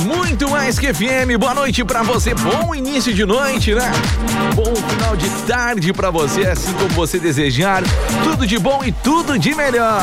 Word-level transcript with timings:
Muito 0.00 0.48
mais 0.50 0.78
que 0.78 0.92
FM. 0.92 1.38
Boa 1.38 1.54
noite 1.54 1.84
para 1.84 2.02
você. 2.02 2.34
Bom 2.34 2.74
início 2.74 3.12
de 3.14 3.24
noite, 3.24 3.74
né? 3.74 3.90
Bom 4.54 4.74
final 4.74 5.16
de 5.16 5.28
tarde 5.46 5.92
para 5.92 6.10
você, 6.10 6.42
assim 6.46 6.72
como 6.74 6.88
você 6.90 7.18
desejar. 7.18 7.82
Tudo 8.22 8.46
de 8.46 8.58
bom 8.58 8.82
e 8.84 8.92
tudo 8.92 9.38
de 9.38 9.54
melhor. 9.54 10.02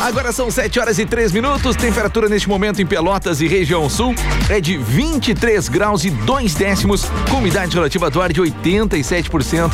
Agora 0.00 0.30
são 0.32 0.50
7 0.50 0.78
horas 0.78 0.98
e 0.98 1.04
3 1.04 1.32
minutos. 1.32 1.74
Temperatura 1.74 2.28
neste 2.28 2.48
momento 2.48 2.80
em 2.80 2.86
Pelotas 2.86 3.40
e 3.40 3.48
região 3.48 3.90
sul 3.90 4.14
é 4.48 4.60
de 4.60 4.78
23 4.78 5.68
graus 5.68 6.04
e 6.04 6.10
2 6.10 6.54
décimos, 6.54 7.04
com 7.28 7.38
umidade 7.38 7.74
relativa 7.74 8.08
do 8.08 8.22
ar 8.22 8.32
de 8.32 8.40
87%, 8.40 9.72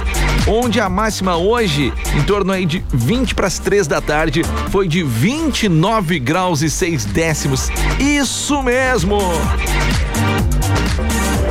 onde 0.48 0.80
a 0.80 0.88
máxima 0.88 1.37
hoje, 1.37 1.92
em 2.16 2.23
torno 2.23 2.52
aí 2.52 2.64
de 2.64 2.83
20 2.92 3.34
para 3.34 3.47
as 3.47 3.59
3 3.59 3.87
da 3.87 4.00
tarde, 4.00 4.42
foi 4.70 4.88
de 4.88 5.02
29 5.02 6.19
graus 6.19 6.62
e 6.62 6.70
6 6.70 7.05
décimos. 7.05 7.69
Isso 8.00 8.62
mesmo! 8.62 9.19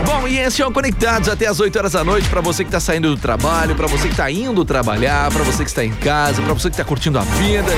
Bom, 0.06 0.28
e 0.28 0.40
esse 0.40 0.62
é 0.62 0.68
o 0.68 0.72
Conectados 0.72 1.30
até 1.30 1.48
as 1.48 1.60
8 1.60 1.78
horas 1.78 1.92
da 1.94 2.04
noite 2.04 2.28
para 2.28 2.42
você 2.42 2.64
que 2.64 2.70
está 2.70 2.80
saindo 2.80 3.16
do 3.16 3.22
trabalho, 3.22 3.76
para 3.76 3.88
você 3.88 4.04
que 4.04 4.14
está 4.14 4.30
indo 4.30 4.66
trabalhar, 4.66 5.32
para 5.32 5.44
você 5.44 5.64
que 5.64 5.70
está 5.70 5.86
em 5.86 5.94
casa, 5.94 6.42
para 6.42 6.54
você 6.54 6.70
que 6.70 6.74
está 6.74 6.84
curtindo 6.84 7.20
a 7.20 7.22
vida. 7.22 7.72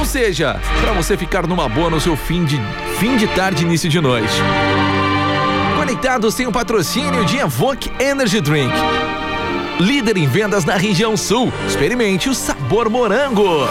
Ou 0.00 0.06
seja, 0.06 0.58
para 0.80 0.92
você 0.92 1.14
ficar 1.14 1.46
numa 1.46 1.68
boa 1.68 1.90
no 1.90 2.00
seu 2.00 2.16
fim 2.16 2.42
de 2.42 2.58
fim 2.98 3.18
de 3.18 3.26
tarde, 3.28 3.64
início 3.64 3.86
de 3.86 4.00
noite. 4.00 4.32
Conectados 5.76 6.34
tem 6.34 6.46
o 6.46 6.52
patrocínio 6.52 7.22
de 7.26 7.36
Evoque 7.36 7.92
Energy 8.02 8.40
Drink. 8.40 8.72
Líder 9.78 10.16
em 10.16 10.26
vendas 10.26 10.64
na 10.64 10.74
região 10.76 11.18
sul. 11.18 11.52
Experimente 11.68 12.30
o 12.30 12.34
sabor 12.34 12.88
morango. 12.88 13.68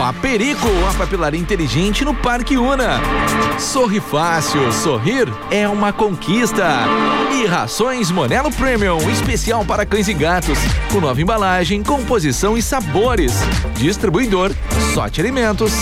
Paperico, 0.00 0.66
a 0.88 0.94
papelaria 0.94 1.38
inteligente 1.38 2.06
no 2.06 2.14
Parque 2.14 2.56
Una. 2.56 2.98
Sorri 3.58 4.00
fácil, 4.00 4.72
sorrir 4.72 5.28
é 5.50 5.68
uma 5.68 5.92
conquista. 5.92 6.66
E 7.34 7.44
rações 7.44 8.10
Monelo 8.10 8.50
Premium, 8.50 8.98
especial 9.10 9.62
para 9.62 9.84
cães 9.84 10.08
e 10.08 10.14
gatos, 10.14 10.58
com 10.90 11.02
nova 11.02 11.20
embalagem, 11.20 11.82
composição 11.82 12.56
e 12.56 12.62
sabores. 12.62 13.34
Distribuidor 13.76 14.52
Sorte 14.94 15.20
Alimentos. 15.20 15.74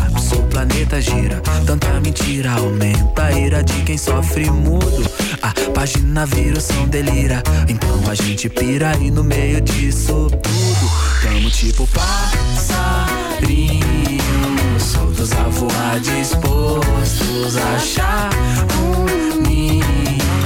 Planeta 0.58 1.00
gira, 1.00 1.40
tanta 1.64 2.00
mentira 2.00 2.50
aumenta 2.50 3.26
a 3.26 3.32
ira 3.32 3.62
de 3.62 3.80
quem 3.84 3.96
sofre 3.96 4.50
mudo. 4.50 5.08
A 5.40 5.54
página 5.70 6.26
vira 6.26 6.58
o 6.58 6.60
som 6.60 6.88
delira, 6.88 7.40
então 7.68 8.02
a 8.10 8.14
gente 8.16 8.48
pira 8.48 8.92
e 8.96 9.08
no 9.08 9.22
meio 9.22 9.60
disso 9.60 10.28
tudo 10.28 10.90
tamo 11.22 11.48
tipo 11.48 11.86
passarinho, 11.86 12.90
soltos 14.80 15.30
a 15.30 15.44
voar, 15.44 16.00
dispostos 16.00 17.56
a 17.56 17.76
achar 17.76 18.30
um 18.82 19.40
ninho, 19.40 19.84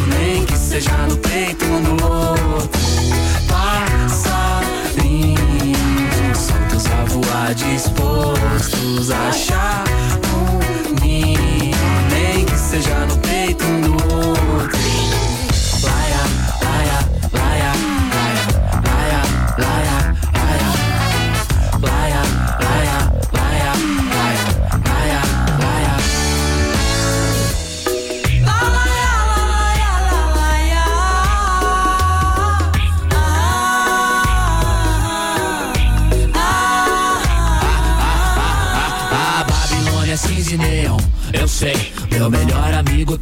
nem 0.08 0.44
que 0.44 0.58
seja 0.58 0.94
no 1.08 1.16
peito 1.16 1.64
no 1.64 1.92
outro. 1.92 2.71
Dispostos 7.54 9.10
a 9.10 9.28
achar 9.28 9.84
um 10.34 11.04
ninho, 11.04 11.76
nem 12.10 12.44
que 12.44 12.56
seja 12.56 13.06
no 13.06 13.21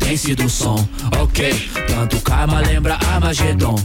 tem 0.00 0.17
sido 0.17 0.47
o 0.47 0.50
som, 0.50 0.76
ok. 1.20 1.70
Tanto 1.87 2.20
karma 2.23 2.61
lembra 2.61 2.99
Armagedon. 3.12 3.76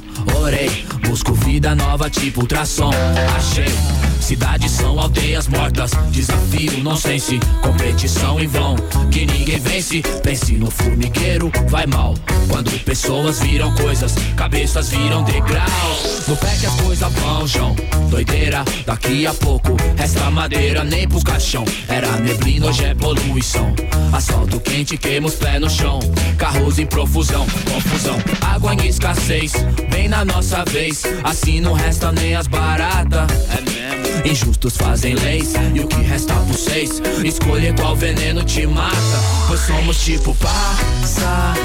Orei, 0.42 0.86
busco 1.08 1.34
vida 1.34 1.76
nova 1.76 2.10
tipo 2.10 2.42
ultrassom. 2.42 2.92
Achei. 3.38 4.15
Cidades 4.26 4.72
são 4.72 5.00
aldeias 5.00 5.48
mortas. 5.48 5.92
Desafio, 6.10 6.84
nonsense. 6.84 7.40
Competição 7.62 8.40
em 8.40 8.48
vão. 8.48 8.76
Que 9.12 9.24
ninguém 9.24 9.60
vence. 9.60 10.02
Pense 10.24 10.54
no 10.54 10.72
formigueiro, 10.72 11.52
vai 11.70 11.86
mal. 11.86 12.16
Quando 12.50 12.72
pessoas 12.84 13.40
viram 13.40 13.72
coisas, 13.76 14.16
cabeças 14.36 14.90
viram 14.90 15.24
degraus. 15.24 16.28
No 16.28 16.36
pé 16.38 16.58
que 16.60 16.66
as 16.66 16.74
coisas 16.82 17.14
vão, 17.14 17.46
João. 17.46 17.76
Doideira, 18.10 18.66
daqui 18.84 19.28
a 19.28 19.34
pouco. 19.36 19.78
Resta 19.96 20.32
madeira, 20.32 20.84
nem 20.84 21.08
pro 21.08 21.24
caixão. 21.24 21.64
Era 21.88 22.10
neblina, 22.18 22.66
hoje 22.66 22.84
é 22.84 22.96
poluição. 22.96 23.76
Asfalto 24.12 24.60
quente, 24.60 24.98
queima 24.98 25.28
os 25.28 25.36
pés 25.36 25.62
no 25.62 25.70
chão. 25.70 26.00
Carros 26.36 26.80
em 26.80 26.88
profusão, 26.88 27.46
confusão. 27.72 28.18
Água 28.42 28.74
em 28.74 28.88
escassez, 28.88 29.54
bem 29.92 30.08
na 30.08 30.26
nossa 30.26 30.66
vez. 30.66 31.04
Assim 31.24 31.62
não 31.62 31.74
resta 31.74 32.12
nem 32.12 32.36
as 32.36 32.48
baratas. 32.48 33.30
É 33.56 33.62
mesmo. 33.62 34.15
Injustos 34.26 34.76
fazem 34.76 35.14
leis 35.14 35.54
e 35.76 35.80
o 35.80 35.88
que 35.88 36.02
resta 36.02 36.34
por 36.34 36.46
vocês? 36.46 37.00
Escolher 37.24 37.76
qual 37.76 37.96
veneno 37.96 38.44
te 38.44 38.66
mata. 38.66 38.96
Pois 39.48 39.60
somos 39.60 40.04
tipo 40.04 40.36
passarinhos 40.36 41.56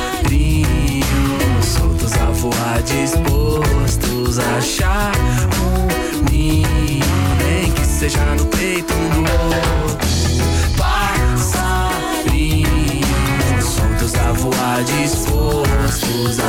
Soltos 1.64 2.12
a 2.12 2.26
voar, 2.26 2.82
dispostos 2.82 4.38
a 4.38 4.56
achar 4.58 5.12
um 5.58 6.30
ninho. 6.30 7.00
Nem 7.38 7.72
que 7.72 7.86
seja 7.86 8.22
no 8.34 8.44
peito 8.46 8.92
um 8.92 9.08
do 9.08 9.20
outro. 9.20 10.06
Passarinhos 10.76 11.64
Soltos 13.64 14.14
a 14.16 14.32
voar, 14.32 14.84
dispostos 14.84 16.39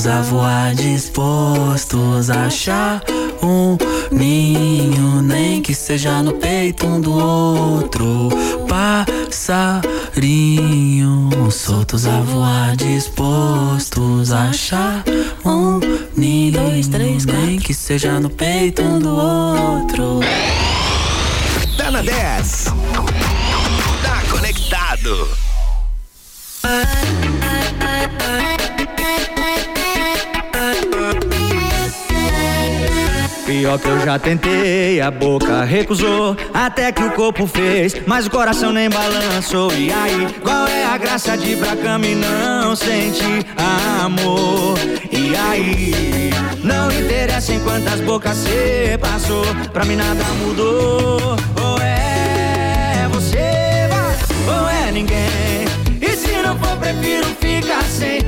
soltos 0.00 0.06
a 0.06 0.22
voar, 0.22 0.74
dispostos 0.74 2.30
a 2.30 2.46
achar 2.46 3.02
um 3.42 3.76
ninho, 4.10 5.20
nem 5.22 5.60
que 5.60 5.74
seja 5.74 6.22
no 6.22 6.32
peito 6.34 6.86
um 6.86 7.00
do 7.00 7.12
outro. 7.12 8.30
Passarinhos 8.68 9.84
soltos 11.54 12.06
a 12.06 12.20
voar, 12.20 12.76
dispostos 12.76 14.32
a 14.32 14.48
achar 14.48 15.04
um 15.44 15.80
ninho, 16.16 16.52
Dois, 16.52 16.88
três, 16.88 17.26
nem 17.26 17.58
que 17.58 17.74
seja 17.74 18.18
no 18.20 18.30
peito 18.30 18.80
um 18.82 18.98
do 18.98 19.10
outro. 19.10 20.20
Tá 21.76 21.90
na 21.90 22.00
10. 22.00 22.66
Tá 24.02 24.22
conectado. 24.30 25.39
Que 33.60 33.66
eu 33.66 34.00
já 34.00 34.18
tentei, 34.18 35.02
a 35.02 35.10
boca 35.10 35.62
recusou, 35.64 36.34
até 36.52 36.90
que 36.90 37.04
o 37.04 37.10
corpo 37.10 37.46
fez, 37.46 37.94
mas 38.06 38.26
o 38.26 38.30
coração 38.30 38.72
nem 38.72 38.88
balançou. 38.88 39.70
E 39.74 39.92
aí, 39.92 40.26
qual 40.42 40.66
é 40.66 40.86
a 40.86 40.96
graça 40.96 41.36
de 41.36 41.52
ir 41.52 41.58
pra 41.58 41.76
cama 41.76 42.06
e 42.06 42.14
não 42.14 42.74
sentir 42.74 43.46
amor? 44.02 44.78
E 45.12 45.36
aí, 45.36 46.30
não 46.64 46.90
interessa 46.90 47.52
em 47.52 47.60
quantas 47.60 48.00
bocas 48.00 48.38
você 48.38 48.98
passou, 48.98 49.44
pra 49.74 49.84
mim 49.84 49.96
nada 49.96 50.24
mudou. 50.42 51.36
Ou 51.62 51.78
é 51.82 53.06
você, 53.12 53.88
ou 54.48 54.68
é 54.70 54.90
ninguém. 54.90 55.66
E 56.00 56.16
se 56.16 56.32
não 56.42 56.58
for, 56.58 56.78
prefiro 56.78 57.26
ficar 57.38 57.84
sem. 57.84 58.19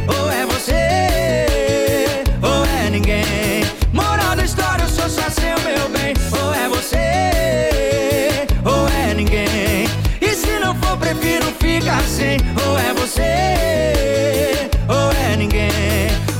Sem. 12.06 12.38
Ou 12.66 12.78
é 12.78 12.92
você, 12.94 14.68
ou 14.88 15.12
é 15.12 15.36
ninguém. 15.36 15.70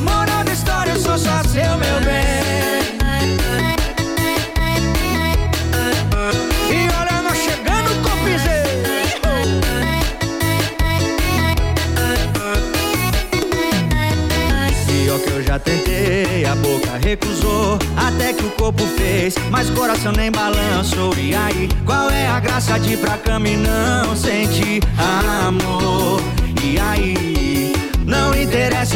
Moral 0.00 0.44
da 0.44 0.52
história, 0.52 0.92
eu 0.92 1.00
sou 1.00 1.18
só 1.18 1.42
seu 1.44 1.76
meu 1.78 2.00
bem. 2.00 2.42
E 6.70 6.88
olha, 6.98 7.22
nós 7.22 7.38
chegando 7.38 7.90
com 8.02 8.12
Pior 14.86 15.18
que 15.20 15.30
eu 15.30 15.42
já 15.42 15.58
tentei, 15.58 16.44
a 16.46 16.54
boca 16.54 16.96
recusou, 17.02 17.78
até 17.96 18.32
que 18.32 18.44
o 18.44 18.50
corpo 18.50 18.86
fez, 18.96 19.34
mas 19.50 19.68
coração 19.70 20.12
nem 20.12 20.30
balançou. 20.30 21.14
E 21.18 21.34
aí, 21.34 21.68
qual 21.84 22.08
é 22.10 22.26
a 22.28 22.40
graça 22.40 22.78
de 22.78 22.94
ir 22.94 22.98
pra 22.98 23.18
cama 23.18 23.48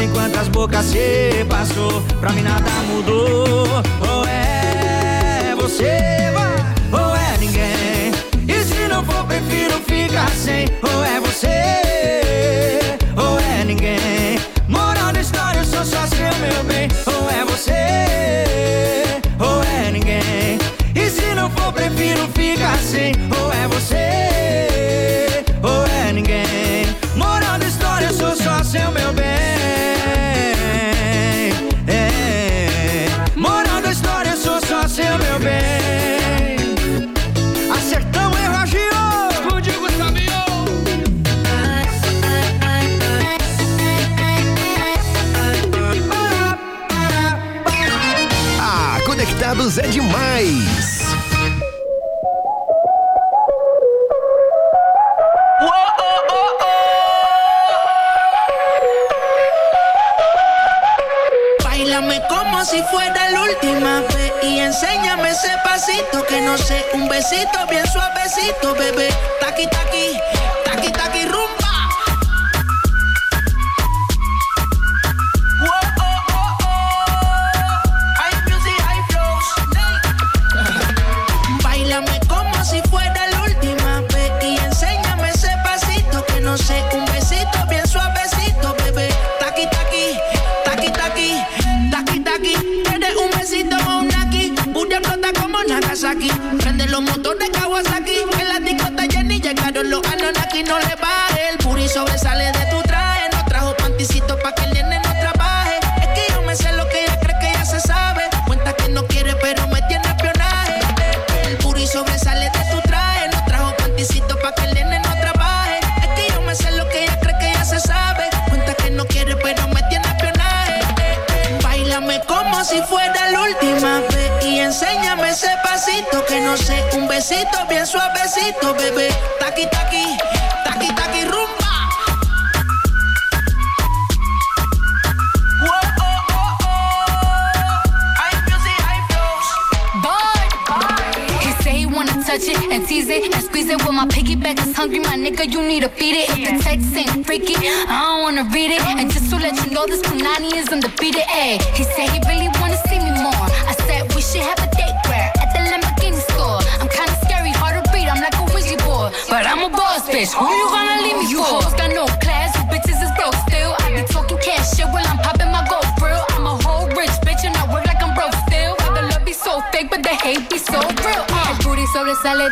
em 0.06 0.10
quantas 0.12 0.48
bocas 0.48 0.86
você 0.86 1.44
passou, 1.48 2.02
pra 2.20 2.32
mim 2.32 2.42
nada 2.42 2.70
mudou. 2.88 3.66
Ou 4.08 4.24
é 4.26 5.54
você, 5.56 5.98
ou 6.92 7.16
é 7.16 7.38
ninguém. 7.38 8.12
E 8.48 8.64
se 8.64 8.88
não 8.88 9.04
for, 9.04 9.24
prefiro 9.24 9.74
ficar 9.86 10.30
sem. 10.30 10.66
Conectados 49.66 49.78
é 49.78 49.88
demais. 49.88 50.96
Como 62.28 62.64
si 62.64 62.82
fuera 62.84 63.30
la 63.30 63.42
última 63.42 64.00
vez 64.00 64.32
y 64.42 64.58
enséñame 64.60 65.30
ese 65.30 65.50
pasito 65.62 66.24
que 66.26 66.40
no 66.40 66.56
sé, 66.56 66.84
un 66.94 67.08
besito 67.08 67.66
bien 67.68 67.86
suavecito, 67.86 68.74
bebé. 68.74 69.08
Taqui, 69.40 69.66
taqui 69.68 70.35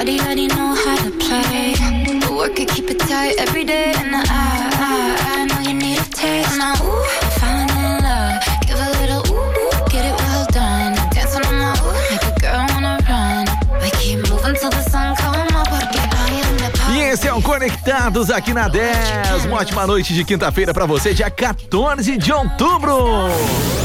body 0.00 0.18
already 0.20 0.46
know 0.46 0.72
how 0.82 0.96
to 1.04 1.10
play. 1.24 1.74
But 2.20 2.30
work 2.30 2.58
it, 2.58 2.68
keep 2.70 2.88
it 2.90 2.98
tight 3.00 3.34
every 3.38 3.64
day. 3.64 3.92
And 3.96 4.16
I, 4.16 4.22
I, 4.24 4.96
I 5.32 5.44
know 5.44 5.60
you 5.68 5.74
need 5.74 5.98
a 5.98 6.08
taste. 6.20 6.56
Now, 6.56 6.72
ooh, 6.72 7.04
falling 7.38 7.68
in 7.84 7.92
love. 8.06 8.40
Give 8.66 8.80
a 8.80 8.90
little 9.00 9.22
ooh, 9.28 9.60
ooh, 9.60 9.88
get 9.92 10.04
it 10.10 10.16
well 10.24 10.46
done. 10.58 10.92
Dancing 11.12 11.44
on 11.44 11.56
my 11.62 11.72
ooh, 11.84 12.00
make 12.10 12.24
a 12.24 12.34
girl 12.40 12.64
wanna 12.72 12.96
run. 13.10 13.44
We 13.82 13.90
keep 14.00 14.18
moving 14.30 14.56
till 14.60 14.70
the 14.70 14.82
sun 14.88 15.16
come 15.16 15.54
up. 15.60 15.68
Porque 15.68 16.00
I 16.00 16.40
am 16.44 16.56
the 16.56 16.92
E 16.94 17.00
esse 17.12 17.28
é 17.28 17.34
o 17.34 17.42
Conectados 17.42 18.30
aqui 18.30 18.54
na 18.54 18.68
10. 18.68 19.44
Uma 19.44 19.58
ótima 19.58 19.86
noite 19.86 20.14
de 20.14 20.24
quinta-feira 20.24 20.72
pra 20.72 20.86
você, 20.86 21.12
dia 21.12 21.30
14 21.30 22.16
de 22.16 22.32
outubro. 22.32 23.28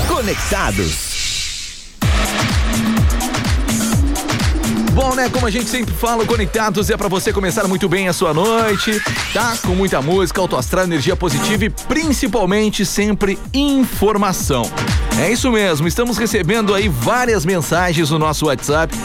Conectados. 0.07 1.14
Bom, 4.95 5.13
né? 5.13 5.27
Como 5.29 5.45
a 5.45 5.51
gente 5.51 5.69
sempre 5.69 5.93
fala, 5.93 6.25
Conectados 6.25 6.89
é 6.89 6.95
pra 6.95 7.09
você 7.09 7.33
começar 7.33 7.67
muito 7.67 7.89
bem 7.89 8.07
a 8.07 8.13
sua 8.13 8.33
noite, 8.33 8.97
tá? 9.33 9.57
Com 9.61 9.75
muita 9.75 10.01
música, 10.01 10.39
autoastral, 10.39 10.85
energia 10.85 11.17
positiva 11.17 11.65
e 11.65 11.69
principalmente 11.69 12.85
sempre 12.85 13.37
informação. 13.53 14.71
É 15.19 15.29
isso 15.29 15.51
mesmo, 15.51 15.85
estamos 15.85 16.17
recebendo 16.17 16.73
aí 16.73 16.87
várias 16.87 17.45
mensagens 17.45 18.09
no 18.09 18.17
nosso 18.17 18.45
WhatsApp 18.45 18.97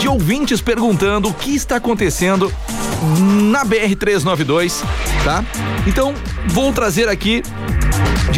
de 0.00 0.08
ouvintes 0.08 0.60
perguntando 0.60 1.28
o 1.28 1.34
que 1.34 1.54
está 1.54 1.76
acontecendo 1.76 2.52
na 3.52 3.64
BR-392, 3.64 4.82
tá? 5.22 5.44
Então, 5.86 6.14
vou 6.48 6.72
trazer 6.72 7.08
aqui 7.08 7.44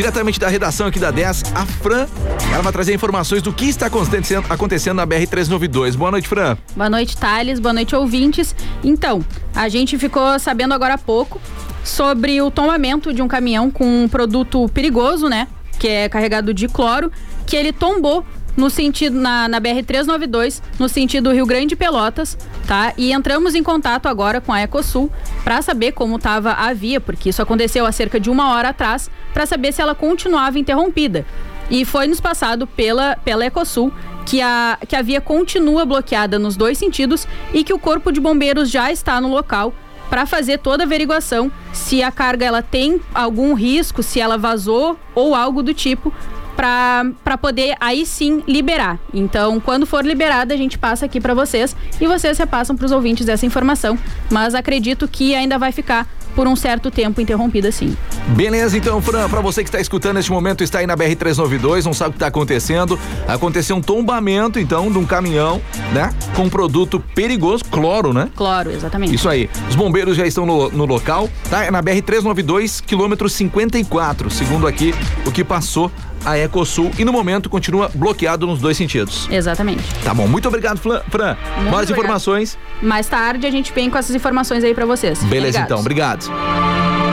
diretamente 0.03 0.41
da 0.41 0.49
redação 0.49 0.89
aqui 0.89 0.99
da 0.99 1.13
10, 1.13 1.45
a 1.55 1.65
Fran. 1.65 2.09
Ela 2.53 2.61
vai 2.61 2.73
trazer 2.73 2.93
informações 2.93 3.41
do 3.41 3.53
que 3.53 3.67
está 3.67 3.87
acontecendo, 3.87 4.45
acontecendo 4.51 4.97
na 4.97 5.07
BR-392. 5.07 5.95
Boa 5.95 6.11
noite, 6.11 6.27
Fran. 6.27 6.59
Boa 6.75 6.91
noite, 6.91 7.17
Thales. 7.17 7.61
Boa 7.61 7.73
noite, 7.73 7.95
ouvintes. 7.95 8.53
Então, 8.83 9.25
a 9.55 9.69
gente 9.69 9.97
ficou 9.97 10.41
sabendo 10.41 10.75
agora 10.75 10.95
há 10.95 10.99
pouco 10.99 11.41
sobre 11.85 12.43
o 12.43 12.51
tombamento 12.51 13.15
de 13.15 13.23
um 13.23 13.29
caminhão 13.29 13.71
com 13.71 13.87
um 14.03 14.09
produto 14.09 14.69
perigoso, 14.71 15.29
né? 15.29 15.47
Que 15.79 15.87
é 15.87 16.09
carregado 16.09 16.53
de 16.53 16.67
cloro, 16.67 17.13
que 17.47 17.55
ele 17.55 17.73
tombou 17.73 18.27
no 18.57 18.69
sentido 18.71 19.19
na, 19.19 19.49
na 19.49 19.61
BR-392, 19.61 20.63
no 20.79 20.89
sentido 20.89 21.33
Rio 21.33 21.47
Grande 21.47 21.75
Pelotas, 21.75 22.37
tá? 22.67 22.93
E 22.97 23.13
entramos 23.13 23.55
em 23.55 23.63
contato 23.63 24.07
agora 24.07 24.41
com 24.41 24.53
a 24.53 24.61
Ecosul 24.61 25.11
para 25.43 25.63
saber 25.63 25.93
como 25.93 26.17
estava 26.17 26.53
a 26.53 26.73
via, 26.73 27.01
porque 27.01 27.31
isso 27.31 27.43
aconteceu 27.43 27.87
há 27.87 27.93
cerca 27.93 28.21
de 28.21 28.31
uma 28.31 28.53
hora 28.53 28.69
atrás, 28.69 29.11
para 29.33 29.47
saber 29.47 29.73
se 29.73 29.81
ela 29.81 29.95
continuava 29.95 30.59
interrompida. 30.59 31.25
E 31.71 31.85
foi 31.85 32.07
nos 32.07 32.21
passado 32.21 32.67
pela, 32.67 33.17
pela 33.17 33.47
Ecosul 33.47 33.93
que 34.27 34.41
a, 34.41 34.79
que 34.87 34.95
a 34.95 35.03
via 35.03 35.21
continua 35.21 35.85
bloqueada 35.85 36.39
nos 36.39 36.57
dois 36.57 36.79
sentidos 36.79 37.27
e 37.53 37.65
que 37.65 37.73
o 37.73 37.79
Corpo 37.79 38.13
de 38.13 38.21
Bombeiros 38.21 38.71
já 38.71 38.93
está 38.93 39.21
no 39.21 39.29
local 39.29 39.73
para 40.13 40.27
fazer 40.27 40.59
toda 40.59 40.83
a 40.83 40.87
averiguação 40.87 41.51
se 41.73 42.03
a 42.03 42.13
carga 42.13 42.45
ela 42.45 42.61
tem 42.61 43.01
algum 43.15 43.55
risco, 43.55 44.03
se 44.03 44.21
ela 44.21 44.37
vazou 44.37 44.99
ou 45.15 45.35
algo 45.35 45.63
do 45.63 45.73
tipo 45.73 46.13
para 46.57 47.39
poder 47.41 47.75
aí 47.81 48.05
sim 48.07 48.43
liberar. 48.47 48.99
Então, 49.13 49.61
quando 49.61 49.87
for 49.87 50.05
liberada, 50.05 50.55
a 50.55 50.57
gente 50.57 50.79
passa 50.79 51.07
aqui 51.07 51.21
para 51.21 51.35
vocês 51.35 51.77
e 52.01 52.07
vocês 52.07 52.39
repassam 52.39 52.77
para 52.77 52.87
os 52.87 52.93
ouvintes 52.93 53.29
essa 53.29 53.47
informação. 53.47 53.99
Mas 54.31 54.55
acredito 54.55 55.09
que 55.09 55.35
ainda 55.35 55.59
vai 55.59 55.73
ficar 55.73 56.07
por 56.35 56.47
um 56.47 56.57
certo 56.57 56.91
tempo 56.91 57.21
interrompida 57.21 57.71
sim. 57.71 57.97
Beleza, 58.29 58.77
então, 58.77 59.01
Fran, 59.01 59.29
para 59.29 59.41
você 59.41 59.63
que 59.63 59.69
está 59.69 59.81
escutando 59.81 60.15
neste 60.15 60.31
momento, 60.31 60.65
está 60.65 60.79
aí 60.79 60.87
na 60.87 60.97
BR-392, 60.97 61.85
não 61.85 61.93
sabe 61.93 62.11
o 62.11 62.13
que 62.13 62.17
está 62.17 62.29
acontecendo. 62.29 62.99
Aconteceu 63.27 63.77
um 63.77 63.83
tombamento, 63.83 64.59
então, 64.59 64.91
de 64.91 64.99
um 64.99 65.05
caminhão, 65.05 65.61
né? 65.93 66.15
Com 66.35 66.45
um 66.45 66.51
produto 66.51 67.03
perigoso, 67.15 67.65
cloro, 67.65 68.13
né? 68.13 68.31
Cloro, 68.35 68.71
exatamente. 68.71 69.15
Isso 69.15 69.29
aí. 69.29 69.51
Os 69.69 69.77
bombeiros 69.77 70.17
já 70.17 70.27
estão 70.27 70.47
no, 70.47 70.71
no 70.71 70.87
local, 70.87 71.29
tá? 71.51 71.65
É 71.65 71.71
na 71.71 71.83
BR-392, 71.83 72.83
quilômetro 72.85 73.29
54, 73.29 74.31
segundo 74.31 74.67
aqui 74.67 74.95
o 75.27 75.31
que 75.31 75.45
passou 75.45 75.91
a 76.25 76.39
Ecosul 76.39 76.91
e 76.99 77.05
no 77.05 77.13
momento 77.13 77.49
continua 77.51 77.91
bloqueado 77.95 78.47
nos 78.47 78.61
dois 78.61 78.77
sentidos. 78.77 79.29
Exatamente. 79.31 79.83
Tá 80.05 80.13
bom, 80.15 80.27
muito 80.29 80.47
obrigado, 80.49 80.79
Fran. 80.79 81.01
Fran. 81.11 81.37
Muito 81.57 81.71
Mais 81.71 81.75
obrigado. 81.85 81.91
informações. 81.93 82.59
Mais 82.83 83.07
tarde 83.07 83.47
a 83.47 83.51
gente 83.51 83.73
vem 83.73 83.91
com 83.91 83.99
essas 83.99 84.15
informações 84.15 84.63
aí 84.65 84.75
para 84.75 84.87
vocês. 84.87 85.23
Beleza, 85.25 85.59
Ligados. 85.59 85.65
então, 85.67 85.79
obrigado. 85.81 86.31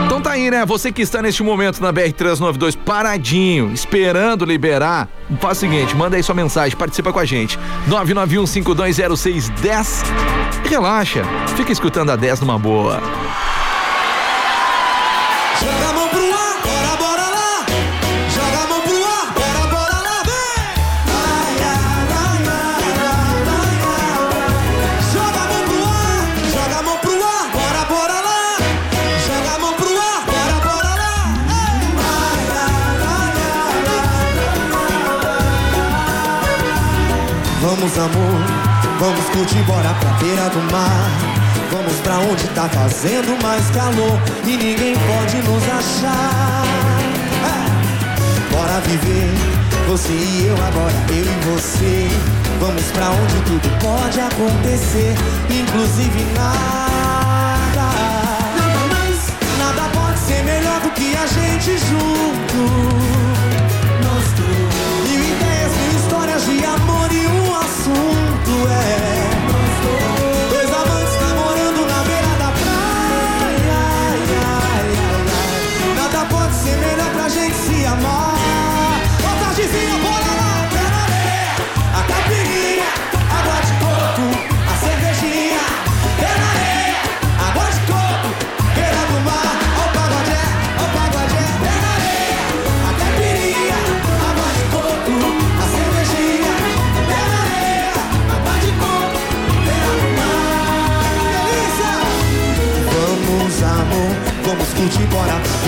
Então 0.06 0.20
tá 0.20 0.32
aí, 0.32 0.50
né? 0.50 0.64
Você 0.66 0.90
que 0.90 1.02
está 1.02 1.22
neste 1.22 1.40
momento 1.42 1.80
na 1.80 1.92
BR-392 1.92 2.76
paradinho, 2.76 3.72
esperando 3.72 4.44
liberar, 4.44 5.08
faz 5.40 5.58
o 5.58 5.60
seguinte, 5.60 5.94
manda 5.96 6.16
aí 6.16 6.22
sua 6.22 6.34
mensagem, 6.34 6.76
participa 6.76 7.12
com 7.12 7.18
a 7.20 7.24
gente. 7.24 7.58
991520610. 7.88 10.02
Relaxa, 10.68 11.22
fica 11.56 11.70
escutando 11.72 12.10
a 12.10 12.16
10 12.16 12.40
numa 12.40 12.58
boa. 12.58 13.00
Vamos, 37.80 37.96
amor, 37.96 38.40
vamos 38.98 39.24
curtir, 39.30 39.62
bora 39.62 39.88
pra 40.00 40.10
beira 40.18 40.50
do 40.50 40.60
mar. 40.70 41.10
Vamos 41.72 41.94
pra 42.00 42.18
onde 42.18 42.46
tá 42.48 42.68
fazendo 42.68 43.42
mais 43.42 43.70
calor 43.70 44.20
e 44.44 44.50
ninguém 44.50 44.94
pode 44.94 45.38
nos 45.48 45.62
achar. 45.64 46.62
É. 47.42 48.54
Bora 48.54 48.80
viver, 48.80 49.32
você 49.88 50.12
e 50.12 50.46
eu 50.46 50.56
agora, 50.62 50.92
eu 51.08 51.24
e 51.24 51.54
você. 51.54 52.10
Vamos 52.60 52.84
pra 52.92 53.08
onde 53.12 53.40
tudo 53.46 53.70
pode 53.78 54.20
acontecer, 54.20 55.14
inclusive 55.48 56.26
nada. 56.36 57.88
Nada 58.58 58.94
mais, 58.94 59.32
nada 59.58 59.88
pode 59.94 60.18
ser 60.18 60.44
melhor 60.44 60.80
do 60.80 60.90
que 60.90 61.16
a 61.16 61.26
gente 61.26 61.78
junto. 61.78 63.09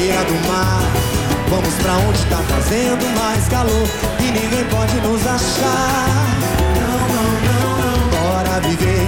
beira 0.03 0.25
do 0.25 0.35
mar. 0.49 0.83
Vamos 1.49 1.75
pra 1.75 1.93
onde 2.09 2.25
tá 2.27 2.39
fazendo 2.49 3.05
mais 3.21 3.47
calor 3.49 3.87
e 4.19 4.25
ninguém 4.25 4.65
pode 4.65 4.97
nos 5.07 5.25
achar. 5.27 6.27
Não, 6.81 6.99
não, 7.15 7.31
não, 7.47 7.75
não. 7.85 8.01
Bora 8.11 8.61
viver, 8.67 9.07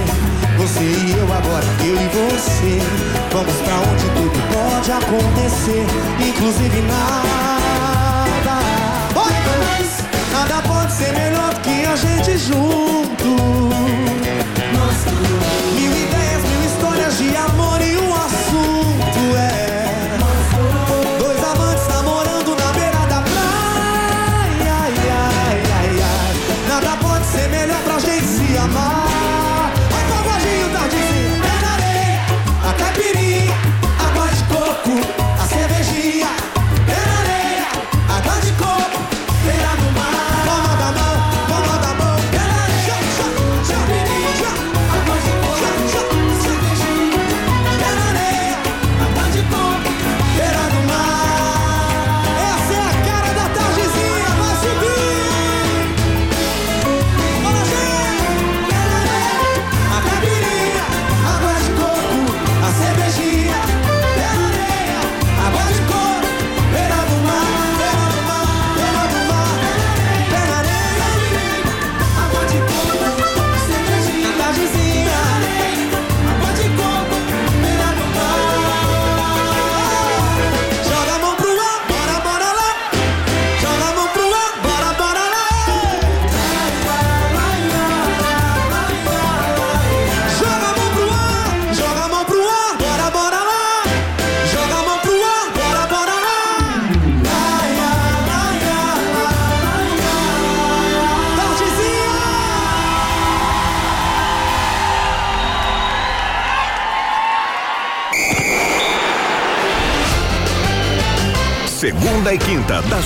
você 0.57 0.83
e 0.83 1.11
eu 1.17 1.27
agora, 1.33 1.65
eu 1.83 1.95
e 1.95 2.07
você. 2.17 2.73
Vamos 3.33 3.55
pra 3.65 3.75
onde 3.91 4.05
tudo 4.17 4.39
pode 4.53 4.91
acontecer, 4.91 5.85
inclusive 6.29 6.81
nada. 6.93 8.55
Oi, 9.25 9.33
mas 9.63 9.87
nada 10.31 10.61
pode 10.61 10.93
ser 10.93 11.11
melhor 11.13 11.53
do 11.53 11.59
que 11.61 11.85
a 11.85 11.95
gente 11.95 12.37
junto. 12.37 13.29
Nós 14.75 14.97
Mil 15.75 15.91
ideias, 15.91 16.41
mil 16.43 16.63
histórias 16.65 17.17
de 17.17 17.35
amor 17.35 17.84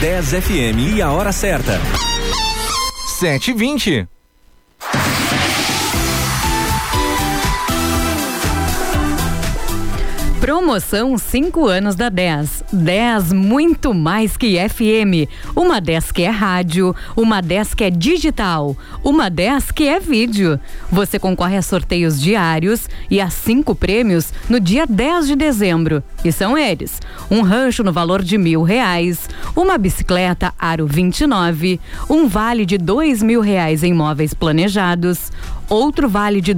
Dez 0.00 0.30
FM 0.30 0.96
e 0.96 1.02
a 1.02 1.12
hora 1.12 1.30
certa. 1.30 1.78
7 3.18 3.52
Promoção 10.70 11.18
5 11.18 11.66
anos 11.66 11.96
da 11.96 12.08
10. 12.08 12.62
10 12.72 13.32
muito 13.32 13.92
mais 13.92 14.36
que 14.36 14.56
FM. 14.56 15.28
Uma 15.56 15.80
10 15.80 16.12
que 16.12 16.22
é 16.22 16.28
rádio, 16.28 16.94
uma 17.16 17.42
10 17.42 17.74
que 17.74 17.82
é 17.82 17.90
digital, 17.90 18.76
uma 19.02 19.28
10 19.28 19.72
que 19.72 19.88
é 19.88 19.98
vídeo. 19.98 20.60
Você 20.88 21.18
concorre 21.18 21.56
a 21.56 21.62
sorteios 21.62 22.20
diários 22.20 22.88
e 23.10 23.20
a 23.20 23.28
cinco 23.28 23.74
prêmios 23.74 24.32
no 24.48 24.60
dia 24.60 24.86
10 24.86 25.26
de 25.26 25.34
dezembro. 25.34 26.04
E 26.24 26.30
são 26.30 26.56
eles: 26.56 27.02
um 27.28 27.40
rancho 27.40 27.82
no 27.82 27.92
valor 27.92 28.22
de 28.22 28.38
mil 28.38 28.62
reais, 28.62 29.28
uma 29.56 29.76
bicicleta 29.76 30.54
Aro 30.56 30.86
29, 30.86 31.80
um 32.08 32.28
vale 32.28 32.64
de 32.64 32.78
dois 32.78 33.24
mil 33.24 33.40
reais 33.40 33.82
em 33.82 33.92
móveis 33.92 34.32
planejados, 34.32 35.32
outro 35.70 36.08
vale 36.08 36.40
de 36.40 36.52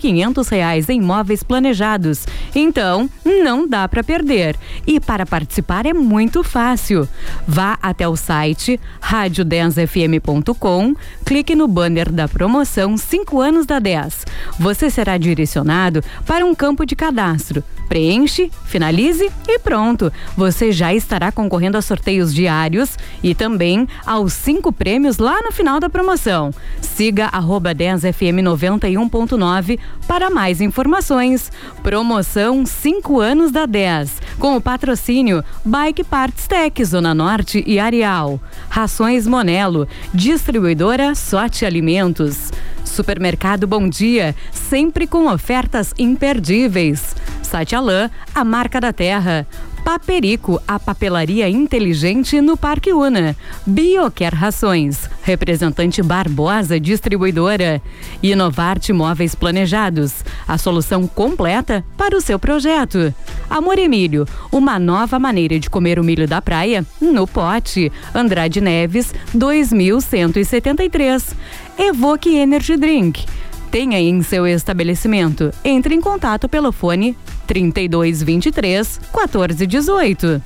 quinhentos 0.00 0.48
reais 0.48 0.88
em 0.88 1.00
móveis 1.00 1.42
planejados. 1.42 2.24
Então, 2.54 3.10
não 3.24 3.66
dá 3.68 3.88
para 3.88 4.04
perder. 4.04 4.56
E 4.86 5.00
para 5.00 5.26
participar 5.26 5.84
é 5.84 5.92
muito 5.92 6.44
fácil. 6.44 7.08
Vá 7.46 7.76
até 7.82 8.08
o 8.08 8.16
site 8.16 8.80
rádio10fm.com, 9.02 10.94
clique 11.24 11.56
no 11.56 11.66
banner 11.66 12.12
da 12.12 12.28
promoção 12.28 12.96
5 12.96 13.40
anos 13.40 13.66
da 13.66 13.78
10. 13.78 14.24
Você 14.58 14.88
será 14.88 15.18
direcionado 15.18 16.02
para 16.24 16.46
um 16.46 16.54
campo 16.54 16.86
de 16.86 16.94
cadastro. 16.94 17.64
Preenche, 17.88 18.50
finalize 18.64 19.30
e 19.46 19.58
pronto. 19.58 20.12
Você 20.36 20.72
já 20.72 20.94
estará 20.94 21.30
concorrendo 21.30 21.76
a 21.76 21.82
sorteios 21.82 22.34
diários 22.34 22.96
e 23.22 23.34
também 23.34 23.86
aos 24.06 24.32
cinco 24.32 24.72
prêmios 24.72 25.18
lá 25.18 25.42
no 25.42 25.52
final 25.52 25.78
da 25.78 25.90
promoção. 25.90 26.50
Siga 26.80 27.26
arroba 27.26 27.74
10fm 27.74 28.43
91.9 28.44 29.78
para 30.06 30.30
mais 30.30 30.60
informações. 30.60 31.50
Promoção 31.82 32.64
5 32.64 33.20
anos 33.20 33.50
da 33.50 33.66
10, 33.66 34.20
com 34.38 34.56
o 34.56 34.60
patrocínio 34.60 35.42
Bike 35.64 36.04
Parts 36.04 36.46
Tech, 36.46 36.84
Zona 36.84 37.14
Norte 37.14 37.64
e 37.66 37.80
Areal. 37.80 38.40
Rações 38.68 39.26
Monelo, 39.26 39.88
distribuidora 40.12 41.14
Sorte 41.14 41.64
Alimentos. 41.64 42.52
Supermercado 42.84 43.66
Bom 43.66 43.88
Dia, 43.88 44.36
sempre 44.52 45.06
com 45.06 45.26
ofertas 45.26 45.92
imperdíveis. 45.98 47.16
Site 47.42 47.74
Alain, 47.74 48.10
a 48.34 48.44
marca 48.44 48.80
da 48.80 48.92
terra. 48.92 49.46
Paperico, 49.84 50.60
a 50.66 50.78
papelaria 50.78 51.46
inteligente 51.46 52.40
no 52.40 52.56
Parque 52.56 52.94
Una. 52.94 53.36
Bioquer 53.66 54.32
Rações, 54.32 55.10
representante 55.22 56.02
Barbosa 56.02 56.80
Distribuidora. 56.80 57.82
Inovarte 58.22 58.94
Móveis 58.94 59.34
Planejados, 59.34 60.24
a 60.48 60.56
solução 60.56 61.06
completa 61.06 61.84
para 61.98 62.16
o 62.16 62.20
seu 62.22 62.38
projeto. 62.38 63.14
Amor 63.50 63.78
Emílio, 63.78 64.26
uma 64.50 64.78
nova 64.78 65.18
maneira 65.18 65.60
de 65.60 65.68
comer 65.68 65.98
o 65.98 66.04
milho 66.04 66.26
da 66.26 66.40
praia 66.40 66.82
no 66.98 67.26
pote. 67.26 67.92
Andrade 68.14 68.62
Neves, 68.62 69.14
2173. 69.34 71.36
Evoque 71.76 72.36
Energy 72.36 72.78
Drink 72.78 73.26
tenha 73.74 73.98
em 73.98 74.22
seu 74.22 74.46
estabelecimento. 74.46 75.50
Entre 75.64 75.96
em 75.96 76.00
contato 76.00 76.48
pelo 76.48 76.70
fone 76.70 77.18
3223 77.44 79.00
1418. 79.12 80.40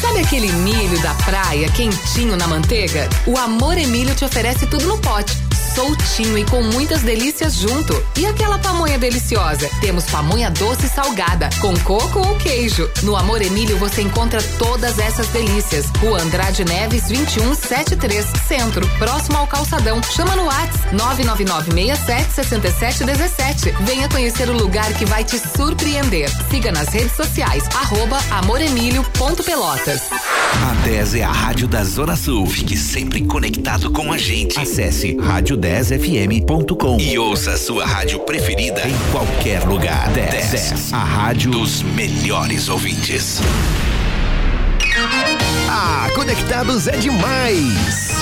Sabe 0.00 0.18
aquele 0.18 0.50
milho 0.50 1.00
da 1.02 1.14
praia 1.14 1.70
quentinho 1.70 2.36
na 2.36 2.48
manteiga? 2.48 3.08
O 3.24 3.38
Amor 3.38 3.78
Emílio 3.78 4.16
te 4.16 4.24
oferece 4.24 4.66
tudo 4.66 4.84
no 4.88 4.98
pote. 4.98 5.45
Soltinho 5.76 6.36
e 6.38 6.44
com 6.46 6.62
muitas 6.62 7.02
delícias 7.02 7.56
junto. 7.56 7.94
E 8.16 8.24
aquela 8.24 8.58
pamonha 8.58 8.98
deliciosa? 8.98 9.68
Temos 9.82 10.06
pamonha 10.06 10.50
doce 10.50 10.86
e 10.86 10.88
salgada, 10.88 11.50
com 11.60 11.78
coco 11.80 12.18
ou 12.18 12.34
queijo. 12.36 12.90
No 13.02 13.14
Amor 13.14 13.42
Emílio 13.42 13.76
você 13.76 14.00
encontra 14.00 14.42
todas 14.58 14.98
essas 14.98 15.26
delícias. 15.28 15.84
Rua 16.00 16.22
Andrade 16.22 16.64
Neves 16.64 17.02
2173, 17.08 18.24
Centro, 18.48 18.88
próximo 18.98 19.36
ao 19.36 19.46
Calçadão. 19.46 20.02
Chama 20.02 20.34
no 20.34 20.44
WhatsApp 20.44 20.96
999676717. 20.96 23.74
Venha 23.82 24.08
conhecer 24.08 24.48
o 24.48 24.56
lugar 24.56 24.90
que 24.94 25.04
vai 25.04 25.24
te 25.24 25.38
surpreender. 25.38 26.30
Siga 26.50 26.72
nas 26.72 26.88
redes 26.88 27.12
sociais, 27.12 27.64
arroba. 27.74 28.16
A 30.62 30.72
10 30.86 31.16
é 31.16 31.22
a 31.22 31.30
rádio 31.30 31.68
da 31.68 31.84
Zona 31.84 32.16
Sul. 32.16 32.46
Fique 32.46 32.78
sempre 32.78 33.26
conectado 33.26 33.90
com 33.90 34.10
a 34.10 34.16
gente. 34.16 34.58
Acesse 34.58 35.18
rádio10fm.com 35.66 36.98
e 37.00 37.18
ouça 37.18 37.52
a 37.52 37.56
sua 37.56 37.84
rádio 37.84 38.20
preferida 38.20 38.82
em 38.88 38.94
qualquer 39.10 39.64
lugar. 39.64 40.08
10, 40.10 40.50
10 40.50 40.92
a 40.92 40.98
rádio 40.98 41.50
dos 41.50 41.82
melhores 41.82 42.68
ouvintes. 42.68 43.40
Ah, 45.68 46.08
conectados 46.14 46.86
é 46.86 46.96
demais! 46.96 48.14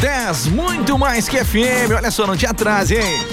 10, 0.00 0.46
muito 0.48 0.98
mais 0.98 1.28
que 1.28 1.44
FM. 1.44 1.92
Olha 1.94 2.10
só, 2.10 2.26
não 2.26 2.36
te 2.36 2.46
atrase, 2.46 2.96
hein? 2.96 3.26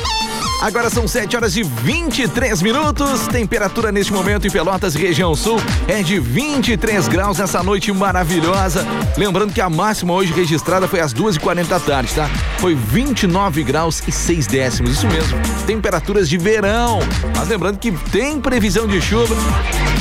Agora 0.63 0.89
são 0.89 1.05
7 1.05 1.35
horas 1.35 1.57
e 1.57 1.61
23 1.61 2.61
minutos. 2.61 3.27
Temperatura 3.27 3.91
neste 3.91 4.13
momento 4.13 4.47
em 4.47 4.49
Pelotas, 4.49 4.95
região 4.95 5.35
sul, 5.35 5.59
é 5.89 6.01
de 6.01 6.17
23 6.21 7.05
graus 7.09 7.37
nessa 7.37 7.61
noite 7.61 7.91
maravilhosa. 7.91 8.87
Lembrando 9.17 9.51
que 9.51 9.59
a 9.59 9.69
máxima 9.69 10.13
hoje 10.13 10.31
registrada 10.31 10.87
foi 10.87 11.01
às 11.01 11.13
2h40 11.13 11.67
da 11.67 11.81
tarde, 11.81 12.15
tá? 12.15 12.29
Foi 12.59 12.75
29 12.75 13.61
graus 13.61 14.01
e 14.07 14.11
6 14.13 14.47
décimos. 14.47 14.91
Isso 14.91 15.07
mesmo. 15.07 15.37
Temperaturas 15.67 16.29
de 16.29 16.37
verão. 16.37 16.99
Mas 17.35 17.49
lembrando 17.49 17.77
que 17.77 17.91
tem 17.91 18.39
previsão 18.39 18.87
de 18.87 19.01
chuva. 19.01 19.35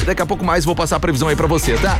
Daqui 0.05 0.22
a 0.22 0.27
pouco 0.27 0.44
mais 0.44 0.64
vou 0.64 0.77
passar 0.77 0.94
a 0.94 1.01
previsão 1.01 1.27
aí 1.27 1.35
pra 1.35 1.48
você, 1.48 1.75
tá? 1.75 1.98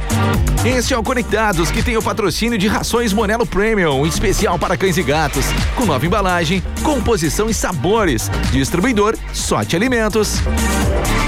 Este 0.65 0.95
é 0.95 0.99
o 0.99 1.03
Conectados, 1.03 1.73
que 1.73 1.83
tem 1.83 1.97
o 1.97 2.03
patrocínio 2.03 2.57
de 2.57 2.69
rações 2.69 3.13
Monelo 3.13 3.45
Premium, 3.45 4.07
especial 4.07 4.57
para 4.57 4.77
cães 4.77 4.97
e 4.97 5.03
gatos, 5.03 5.47
com 5.75 5.85
nova 5.85 6.07
embalagem, 6.07 6.63
composição 6.85 7.51
e 7.51 7.55
sabores. 7.55 8.31
Distribuidor 8.53 9.17
Sorte 9.33 9.75
Alimentos. 9.75 10.35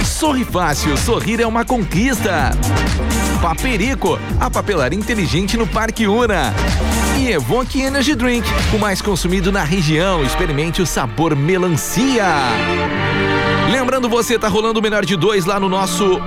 Sorri 0.04 0.44
Fácil, 0.44 0.94
sorrir 0.98 1.40
é 1.40 1.46
uma 1.46 1.64
conquista. 1.64 2.50
Paperico, 3.40 4.18
a 4.38 4.50
papelaria 4.50 4.98
inteligente 4.98 5.56
no 5.56 5.66
Parque 5.66 6.06
Una. 6.06 6.52
E 7.18 7.30
Evoque 7.32 7.80
Energy 7.80 8.14
Drink, 8.14 8.46
o 8.74 8.78
mais 8.78 9.00
consumido 9.00 9.50
na 9.50 9.64
região. 9.64 10.22
Experimente 10.22 10.82
o 10.82 10.86
sabor 10.86 11.34
melancia. 11.34 12.26
Lembrando, 13.72 14.06
você 14.06 14.38
tá 14.38 14.46
rolando 14.46 14.78
o 14.78 14.82
melhor 14.82 15.04
de 15.04 15.16
dois 15.16 15.46
lá 15.46 15.58
no 15.58 15.68
nosso 15.68 16.20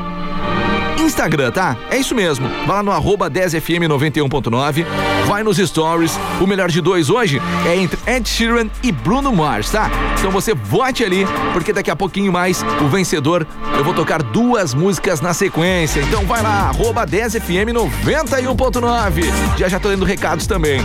Instagram, 0.99 1.51
tá? 1.51 1.77
É 1.91 1.97
isso 1.97 2.15
mesmo. 2.15 2.49
Vai 2.65 2.77
lá 2.77 2.83
no 2.83 2.91
arroba 2.91 3.29
10fm91.9, 3.29 4.85
vai 5.27 5.43
nos 5.43 5.57
stories. 5.57 6.17
O 6.39 6.47
melhor 6.47 6.69
de 6.69 6.79
dois 6.81 7.09
hoje 7.09 7.41
é 7.65 7.75
entre 7.75 7.99
Ed 8.07 8.27
Sheeran 8.27 8.69
e 8.81 8.91
Bruno 8.91 9.31
Mars, 9.31 9.69
tá? 9.69 9.91
Então 10.17 10.31
você 10.31 10.55
vote 10.55 11.03
ali, 11.03 11.27
porque 11.53 11.71
daqui 11.73 11.91
a 11.91 11.95
pouquinho 11.95 12.31
mais 12.31 12.63
o 12.81 12.87
vencedor, 12.87 13.45
eu 13.77 13.83
vou 13.83 13.93
tocar 13.93 14.23
duas 14.23 14.73
músicas 14.73 15.21
na 15.21 15.31
sequência. 15.33 16.01
Então 16.01 16.25
vai 16.25 16.41
lá, 16.41 16.69
arroba 16.69 17.05
10fm91.9. 17.05 19.25
Já 19.57 19.67
já 19.67 19.77
tô 19.79 19.89
lendo 19.89 20.05
recados 20.05 20.47
também. 20.47 20.81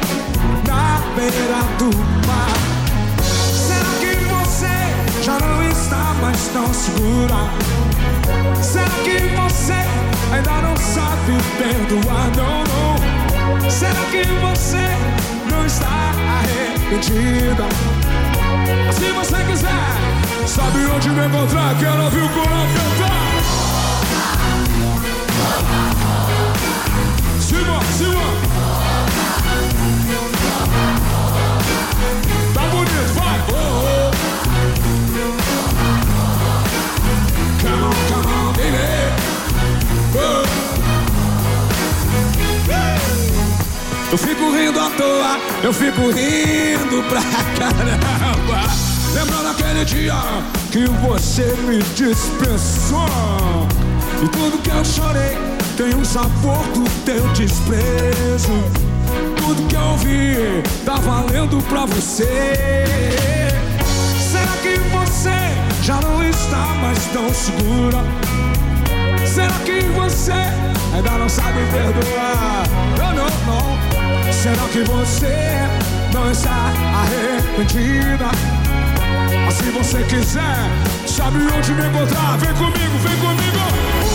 na 0.68 1.00
beira 1.16 1.62
do 1.78 1.96
mar 2.26 2.52
Será 3.22 3.90
que 3.98 4.14
você 4.26 5.22
já 5.22 5.38
não 5.38 5.62
está 5.70 6.14
mais 6.20 6.48
tão 6.48 6.72
segura? 6.74 7.34
Será 8.62 8.90
que 9.04 9.26
você 9.40 9.72
ainda 10.34 10.62
não 10.62 10.76
sabe 10.76 11.32
perdoar? 11.56 12.30
Não, 12.36 12.62
não. 12.64 13.70
Será 13.70 14.04
que 14.10 14.22
você 14.44 14.86
não 15.50 15.64
está 15.64 16.12
arrependida? 16.40 17.64
Se 18.92 19.10
você 19.12 19.44
quiser, 19.44 20.46
sabe 20.46 20.84
onde 20.94 21.08
me 21.08 21.26
encontrar? 21.26 21.74
Quero 21.78 22.04
ouvir 22.04 22.22
o 22.22 22.28
coral 22.28 22.66
cantar. 22.74 23.35
Simão, 27.40 27.80
Simão. 27.96 28.32
Tá 32.54 32.62
bonito, 32.68 33.12
vai! 33.14 33.38
Oh, 33.48 33.54
oh. 33.54 34.10
Come 37.62 37.82
on, 37.84 37.94
come 38.08 38.32
on, 38.32 38.52
baby! 38.52 38.86
Oh. 40.14 40.46
Eu 44.12 44.18
fico 44.18 44.50
rindo 44.50 44.80
à 44.80 44.90
toa, 44.90 45.38
eu 45.62 45.72
fico 45.72 46.10
rindo 46.10 47.02
pra 47.08 47.22
caramba. 47.58 48.66
Lembrando 49.12 49.48
aquele 49.48 49.84
dia 49.84 50.14
que 50.70 50.86
você 51.06 51.54
me 51.66 51.82
dispensou. 51.94 53.06
E 54.22 54.28
tudo 54.28 54.62
que 54.62 54.70
eu 54.70 54.84
chorei 54.84 55.36
tem 55.76 55.94
um 55.94 56.04
sabor 56.04 56.64
do 56.74 56.84
teu 57.04 57.26
desprezo. 57.34 58.52
Tudo 59.36 59.68
que 59.68 59.74
eu 59.74 59.80
ouvi 59.80 60.62
tá 60.84 60.94
valendo 60.94 61.62
pra 61.68 61.84
você. 61.84 62.84
Será 64.18 64.56
que 64.62 64.78
você 64.90 65.82
já 65.82 66.00
não 66.00 66.26
está 66.28 66.66
mais 66.80 67.04
tão 67.06 67.32
segura? 67.32 67.98
Será 69.26 69.52
que 69.64 69.80
você 69.94 70.32
ainda 70.94 71.10
não 71.10 71.28
sabe 71.28 71.58
perdoar? 71.70 72.64
Não, 72.98 73.14
não, 73.14 73.26
não. 73.46 74.32
Será 74.32 74.66
que 74.72 74.82
você 74.84 75.36
não 76.14 76.30
está 76.30 76.72
arrependida? 77.02 78.30
Mas 79.44 79.54
se 79.54 79.70
você 79.70 80.02
quiser, 80.04 80.56
sabe 81.06 81.38
onde 81.56 81.72
me 81.72 81.86
encontrar? 81.86 82.38
Vem 82.38 82.54
comigo, 82.54 82.98
vem 83.02 83.16
comigo. 83.18 84.05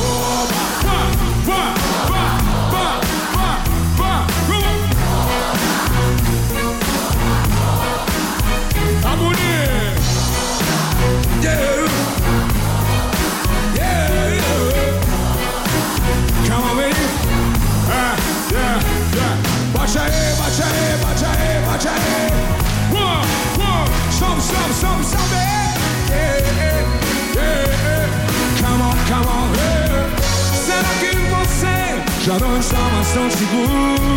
já 32.31 32.37
não 32.37 32.59
está 32.59 32.77
mais 32.77 33.11
tão 33.13 33.29
seguro. 33.31 34.10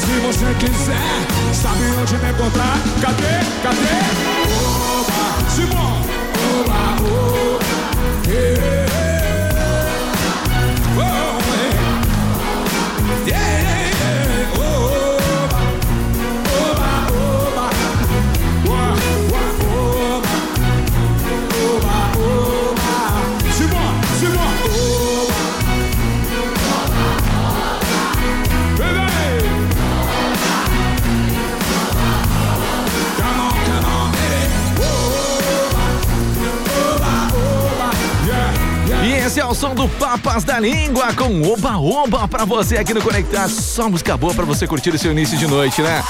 Se 0.00 0.20
você 0.20 0.54
quiser, 0.54 1.54
sabe 1.54 1.84
onde 2.00 2.16
me 2.18 2.30
encontrar? 2.30 2.78
Cadê, 3.00 3.44
cadê? 3.62 3.98
Oba, 4.64 5.50
Simão, 5.50 6.02
oba, 6.60 6.80
oba, 7.02 8.30
yeah. 8.30 9.07
Yeah. 39.48 39.54
E 39.54 39.54
esse 39.54 39.54
é 39.54 39.54
o 39.54 39.54
som 39.54 39.74
do 39.74 39.88
Papas 39.88 40.44
da 40.44 40.60
Língua 40.60 41.12
com 41.14 41.42
Oba 41.42 41.78
Oba 41.78 42.28
pra 42.28 42.44
você 42.44 42.76
aqui 42.76 42.92
no 42.92 43.00
Conectar. 43.00 43.48
Só 43.48 43.88
música 43.88 44.16
boa 44.16 44.34
pra 44.34 44.44
você 44.44 44.66
curtir 44.66 44.90
o 44.90 44.98
seu 44.98 45.12
início 45.12 45.38
de 45.38 45.46
noite, 45.46 45.80
né? 45.80 46.02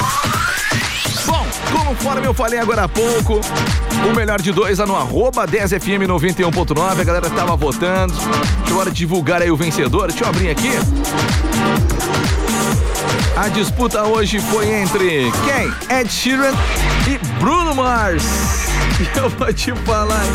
Bom, 1.27 1.47
conforme 1.71 2.27
eu 2.27 2.35
falei 2.35 2.59
agora 2.59 2.85
há 2.85 2.89
pouco, 2.89 3.41
o 4.09 4.15
melhor 4.15 4.41
de 4.41 4.53
dois 4.53 4.79
lá 4.79 4.87
no 4.87 4.97
arroba 4.97 5.47
10FM 5.47 6.07
91.9. 6.07 7.01
A 7.01 7.05
galera 7.05 7.31
tava 7.31 7.57
votando. 7.57 8.15
Agora 8.67 8.91
divulgar 8.91 9.43
aí 9.43 9.51
o 9.51 9.57
vencedor. 9.57 10.09
Deixa 10.09 10.25
eu 10.25 10.29
abrir 10.29 10.51
aqui. 10.51 10.73
A 13.37 13.49
disputa 13.49 14.03
hoje 14.05 14.41
foi 14.41 14.69
entre 14.69 15.31
quem? 15.45 15.97
Ed 15.97 16.11
Sheeran 16.11 16.53
e 17.07 17.19
Bruno 17.41 17.75
Mars. 17.75 18.25
Eu 19.15 19.29
vou 19.31 19.53
te 19.53 19.73
falar. 19.85 20.27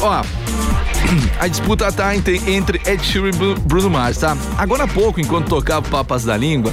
Ó, 0.00 0.22
a 1.40 1.48
disputa 1.48 1.90
tá 1.90 2.14
entre, 2.14 2.40
entre 2.50 2.80
Ed 2.86 3.04
Sheeran 3.04 3.28
e 3.30 3.32
Bru- 3.32 3.60
Bruno 3.60 3.90
Mars, 3.90 4.18
tá? 4.18 4.36
Agora 4.56 4.84
há 4.84 4.88
pouco, 4.88 5.20
enquanto 5.20 5.48
tocava 5.48 5.82
Papas 5.88 6.24
da 6.24 6.36
Língua, 6.36 6.72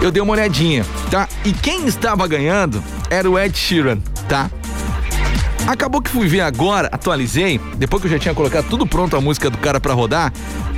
eu 0.00 0.10
dei 0.10 0.22
uma 0.22 0.32
olhadinha, 0.32 0.84
tá? 1.10 1.28
E 1.44 1.52
quem 1.52 1.86
estava 1.86 2.26
ganhando 2.26 2.82
era 3.10 3.28
o 3.30 3.38
Ed 3.38 3.56
Sheeran, 3.56 3.98
tá? 4.28 4.50
Acabou 5.66 6.00
que 6.00 6.08
fui 6.10 6.26
ver 6.26 6.40
agora, 6.40 6.88
atualizei, 6.90 7.60
depois 7.76 8.00
que 8.00 8.08
eu 8.08 8.12
já 8.12 8.18
tinha 8.18 8.34
colocado 8.34 8.66
tudo 8.68 8.86
pronto 8.86 9.14
a 9.14 9.20
música 9.20 9.50
do 9.50 9.58
cara 9.58 9.78
pra 9.78 9.92
rodar, 9.92 10.32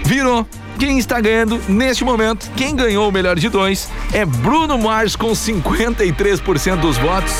virou. 0.04 0.46
Quem 0.78 0.98
está 0.98 1.20
ganhando 1.20 1.61
neste 1.68 2.02
momento, 2.04 2.50
quem 2.56 2.74
ganhou 2.74 3.06
o 3.06 3.12
melhor 3.12 3.38
de 3.38 3.50
dois 3.50 3.88
é 4.14 4.24
Bruno 4.24 4.78
Mars 4.78 5.14
com 5.14 5.30
53% 5.30 6.76
dos 6.76 6.96
votos. 6.96 7.33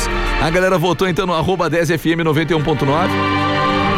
A 0.43 0.51
galera 0.51 0.77
votou 0.77 1.09
então 1.09 1.27
no 1.27 1.33
arroba 1.33 1.71
10FM 1.71 2.23
91.9. 2.23 3.50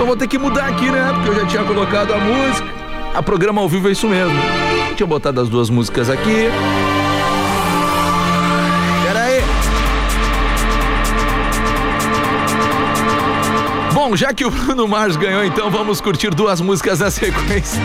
Então 0.02 0.08
vou 0.08 0.16
ter 0.16 0.26
que 0.26 0.36
mudar 0.36 0.66
aqui, 0.66 0.90
né? 0.90 1.12
Porque 1.14 1.28
eu 1.28 1.34
já 1.36 1.46
tinha 1.46 1.62
colocado 1.62 2.12
a 2.12 2.18
música. 2.18 2.68
A 3.14 3.22
programa 3.22 3.60
ao 3.60 3.68
vivo 3.68 3.88
é 3.88 3.92
isso 3.92 4.08
mesmo. 4.08 4.36
Tinha 4.96 5.06
botado 5.06 5.40
as 5.40 5.48
duas 5.48 5.70
músicas 5.70 6.10
aqui. 6.10 6.48
Bom, 14.12 14.16
já 14.16 14.35
que 14.35 14.44
o 14.44 14.51
Bruno 14.51 14.87
Mars 14.87 15.16
ganhou, 15.16 15.42
então 15.42 15.70
vamos 15.70 15.98
curtir 15.98 16.29
duas 16.29 16.61
músicas 16.61 16.98
na 16.98 17.11
sequência. 17.11 17.81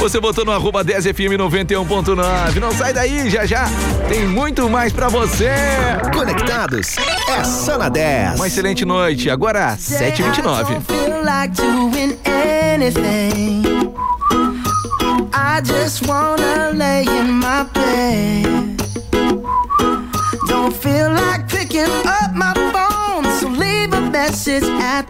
Você 0.00 0.18
botou 0.18 0.44
no 0.44 0.50
arroba 0.50 0.84
10FM 0.84 1.36
91.9. 1.36 2.56
Não 2.56 2.72
sai 2.72 2.92
daí, 2.92 3.30
já 3.30 3.46
já. 3.46 3.68
Tem 4.08 4.26
muito 4.26 4.68
mais 4.68 4.92
pra 4.92 5.08
você. 5.08 5.50
Conectados 6.12 6.96
é 7.28 7.44
só 7.44 7.78
na 7.78 7.88
10. 7.88 8.40
Uma 8.40 8.48
excelente 8.48 8.84
noite. 8.84 9.30
Agora, 9.30 9.76
7h29. 9.76 10.80
feel 10.80 11.22
like 11.24 11.54
doing 11.54 12.18
anything. 12.24 13.62
I 15.32 15.60
just 15.62 16.08
wanna 16.08 16.72
lay 16.74 17.04
in 17.04 17.34
my 17.34 17.62
bed. 17.72 18.80
Don't 20.48 20.74
feel 20.74 21.08
like 21.12 21.46
picking 21.46 21.86
up 22.04 22.34
my 22.34 22.52
phone, 22.72 23.30
so 23.38 23.46
leave 23.46 23.92
a 23.92 24.00
message 24.00 24.79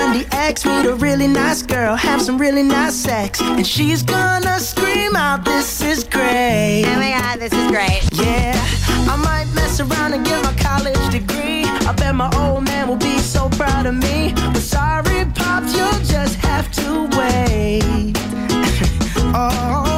Some 0.00 0.14
P90X, 0.14 0.66
meet 0.66 1.02
really 1.02 1.26
nice 1.26 1.62
girl, 1.62 1.94
have 1.94 2.22
some 2.22 2.38
really 2.38 2.62
nice 2.62 2.94
sex, 2.94 3.40
and 3.40 3.66
she's 3.66 4.02
gonna 4.02 4.58
scream 4.58 5.14
out, 5.16 5.44
"This 5.44 5.82
is 5.82 6.04
great!" 6.04 6.84
Oh 6.86 6.96
my 6.96 7.10
god, 7.10 7.38
this 7.40 7.52
is 7.52 7.70
great. 7.70 8.02
Yeah, 8.12 8.54
I 9.12 9.16
might 9.16 9.48
mess 9.54 9.80
around 9.80 10.14
and 10.14 10.24
get 10.24 10.42
my 10.42 10.54
college 10.54 11.04
degree. 11.10 11.64
I 11.88 11.92
bet 11.92 12.14
my 12.14 12.30
old 12.36 12.64
man 12.64 12.88
will 12.88 13.02
be 13.10 13.18
so 13.18 13.48
proud 13.50 13.86
of 13.86 13.94
me. 13.94 14.32
But 14.52 14.62
sorry, 14.62 15.24
pops, 15.34 15.76
you'll 15.76 16.04
just 16.14 16.36
have 16.48 16.70
to 16.80 16.88
wait. 17.18 18.12
oh, 19.34 19.89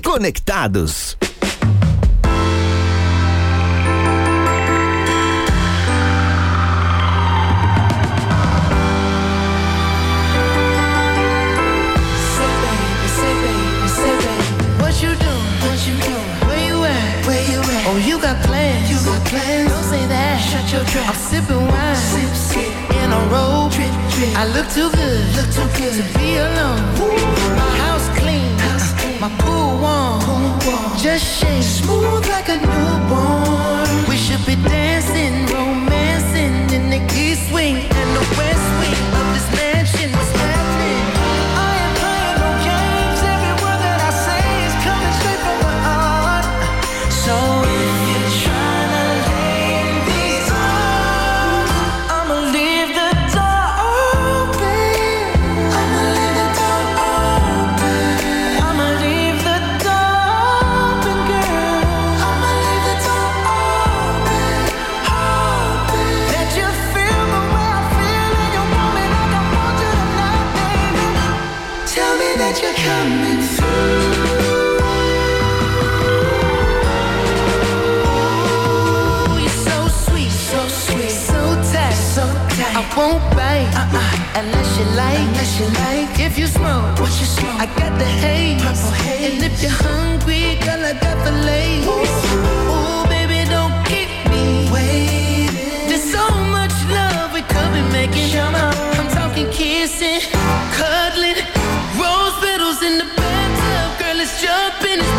Conectados. 0.00 1.16
Oh, 17.84 17.98
I'm 21.04 21.14
sipping 21.14 21.66
wine. 21.66 21.96
Sip, 21.96 22.34
sip. 22.34 22.90
In 22.90 23.12
a 23.12 23.20
robe. 23.30 23.72
I 24.36 24.46
look 24.46 24.68
too 24.70 24.88
good. 24.90 25.36
Look 25.36 25.50
too 25.52 25.68
good 25.76 25.92
to 25.92 26.18
be 26.18 26.36
alone. 26.36 26.80
Ooh. 27.00 27.56
My 27.56 27.91
my 29.22 29.28
pool 29.38 29.78
one. 29.78 30.20
Cool 30.22 30.72
one. 30.72 30.98
Just 30.98 31.24
shake 31.38 31.62
smooth 31.62 32.26
like 32.26 32.48
a 32.48 32.56
newborn. 32.56 34.08
We 34.08 34.16
should 34.16 34.44
be 34.44 34.56
dancing, 34.56 35.46
romancing 35.46 36.56
in 36.76 36.90
the 36.90 37.00
east 37.14 37.52
wing 37.52 37.76
and 37.76 38.08
the 38.16 38.24
west 38.36 38.68
wing. 38.80 39.11
won't 82.96 83.22
bite 83.36 83.72
uh-uh. 83.74 84.40
unless 84.40 84.78
you 84.78 84.84
like. 84.96 85.18
Unless 85.18 85.60
you 85.60 85.66
like. 85.82 86.20
If 86.20 86.38
you 86.38 86.46
smoke, 86.46 86.98
what 87.00 87.12
you 87.20 87.26
smoke? 87.26 87.60
I 87.60 87.66
got 87.80 87.92
the 87.98 88.04
haze. 88.04 88.60
Haze. 88.62 89.32
And 89.32 89.42
if 89.42 89.62
you're 89.62 89.70
hungry, 89.70 90.58
girl, 90.64 90.82
I 90.84 90.94
got 91.00 91.18
the 91.24 91.32
lace. 91.48 91.86
Ooh, 91.88 93.04
baby, 93.08 93.48
don't 93.48 93.76
keep 93.88 94.10
me 94.32 94.68
waiting. 94.72 95.88
There's 95.88 96.04
so 96.04 96.24
much 96.56 96.74
love 96.96 97.32
we 97.32 97.42
could 97.52 97.72
be 97.72 97.82
making. 97.92 98.28
Shama. 98.28 98.72
I'm 98.98 99.08
talking 99.08 99.48
kissing, 99.50 100.20
cuddling, 100.76 101.40
rose 101.96 102.36
petals 102.44 102.82
in 102.82 102.98
the 102.98 103.08
bathtub, 103.16 103.88
girl, 104.00 104.16
let's 104.16 104.32
it's 104.32 104.42
jumping. 104.42 105.11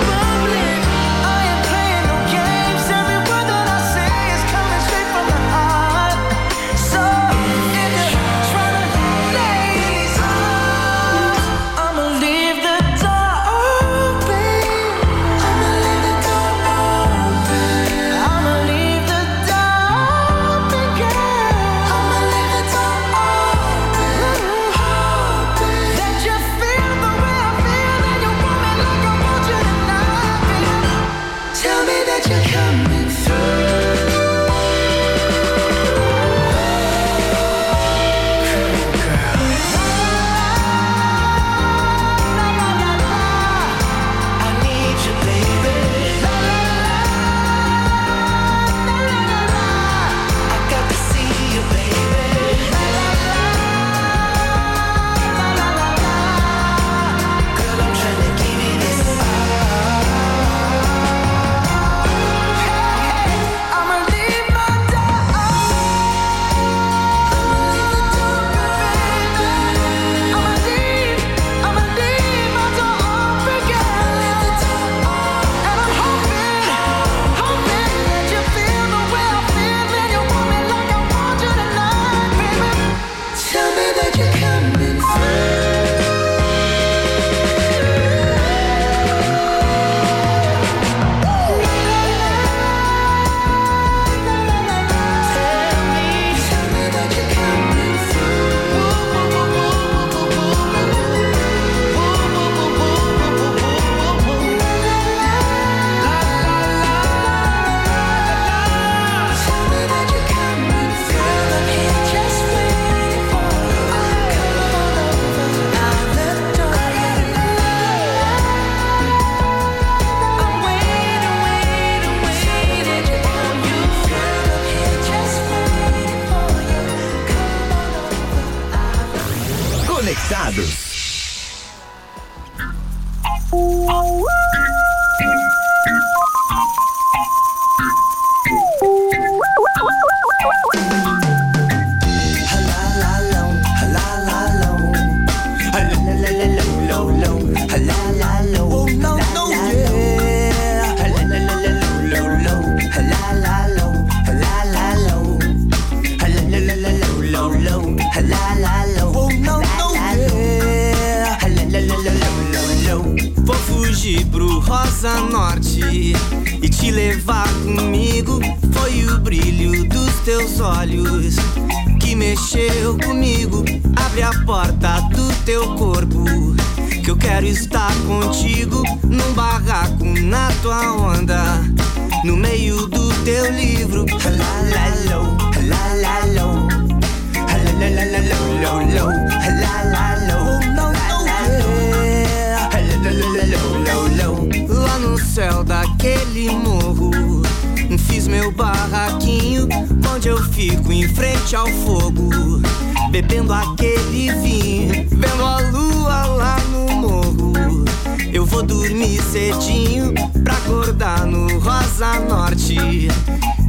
Norte 212.53 213.07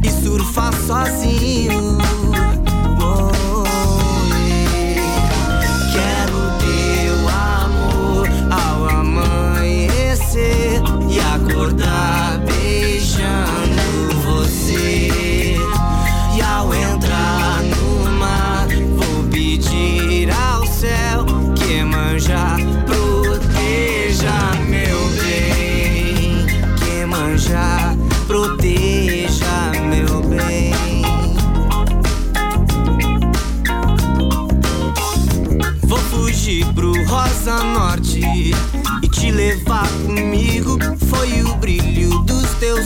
e 0.03 0.11
surfar 0.11 0.71
sozinho. 0.85 2.04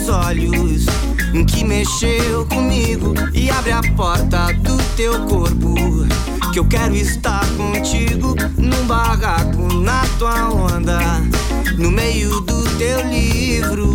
Teus 0.09 0.25
olhos 0.25 0.85
que 1.47 1.63
mexeu 1.63 2.45
comigo 2.47 3.13
e 3.33 3.49
abre 3.51 3.71
a 3.71 3.81
porta 3.95 4.51
do 4.53 4.77
teu 4.95 5.13
corpo. 5.25 5.75
Que 6.51 6.59
eu 6.59 6.65
quero 6.65 6.95
estar 6.95 7.45
contigo 7.55 8.35
num 8.57 8.87
barraco 8.87 9.71
na 9.75 10.03
tua 10.17 10.49
onda, 10.49 10.99
no 11.77 11.91
meio 11.91 12.41
do 12.41 12.63
teu 12.77 13.07
livro. 13.07 13.93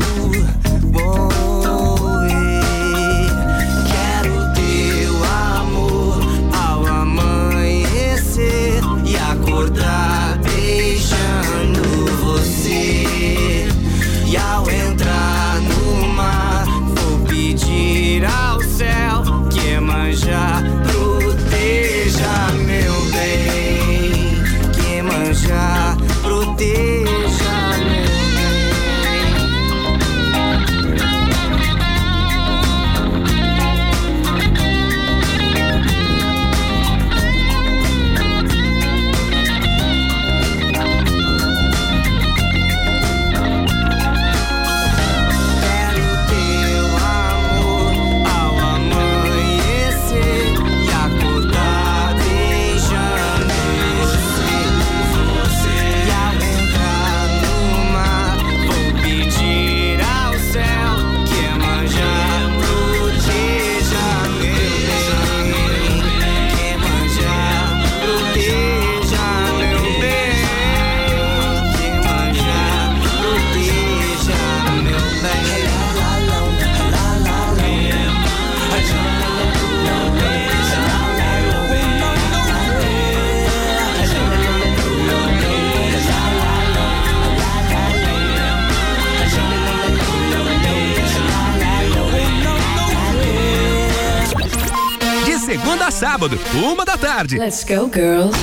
Sábado, 96.25 96.41
uma 96.55 96.85
da 96.85 96.97
tarde. 96.97 97.39
Let's 97.39 97.65
go, 97.65 97.91
girls. 97.93 98.37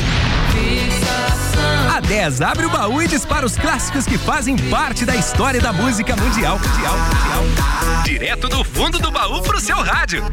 A 1.92 2.00
10 2.00 2.42
abre 2.42 2.66
o 2.66 2.70
baú 2.70 3.02
e 3.02 3.08
dispara 3.08 3.46
os 3.46 3.58
clássicos 3.58 4.06
que 4.06 4.18
fazem 4.18 4.56
parte 4.70 5.04
da 5.06 5.16
história 5.16 5.60
da 5.60 5.74
música 5.74 6.16
mundial. 6.16 6.60
mundial, 6.60 6.96
mundial. 6.98 8.04
Direto 8.04 8.48
do 8.48 8.64
fundo 8.64 9.00
do 9.00 9.10
baú 9.10 9.42
pro 9.42 9.60
seu 9.60 9.78
rádio. 9.78 10.24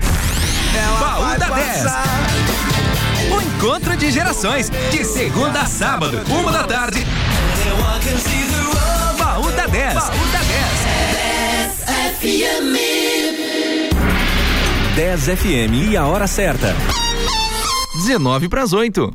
baú 1.00 1.38
da 1.38 1.48
10. 1.48 1.86
O 3.32 3.40
encontro 3.40 3.96
de 3.96 4.10
gerações, 4.10 4.70
de 4.90 5.04
segunda 5.04 5.62
a 5.62 5.66
sábado, 5.66 6.20
uma 6.28 6.52
da 6.52 6.64
tarde. 6.64 7.06
Baú 9.18 9.50
da 9.52 9.66
10. 9.66 9.94
Baú 9.94 10.26
da 10.32 10.38
10 14.94 15.24
FM 15.28 15.90
e 15.90 15.96
a 15.96 16.04
hora 16.06 16.26
certa. 16.26 16.74
19 18.08 18.48
para 18.48 18.62
as 18.62 18.72
8. 18.72 19.14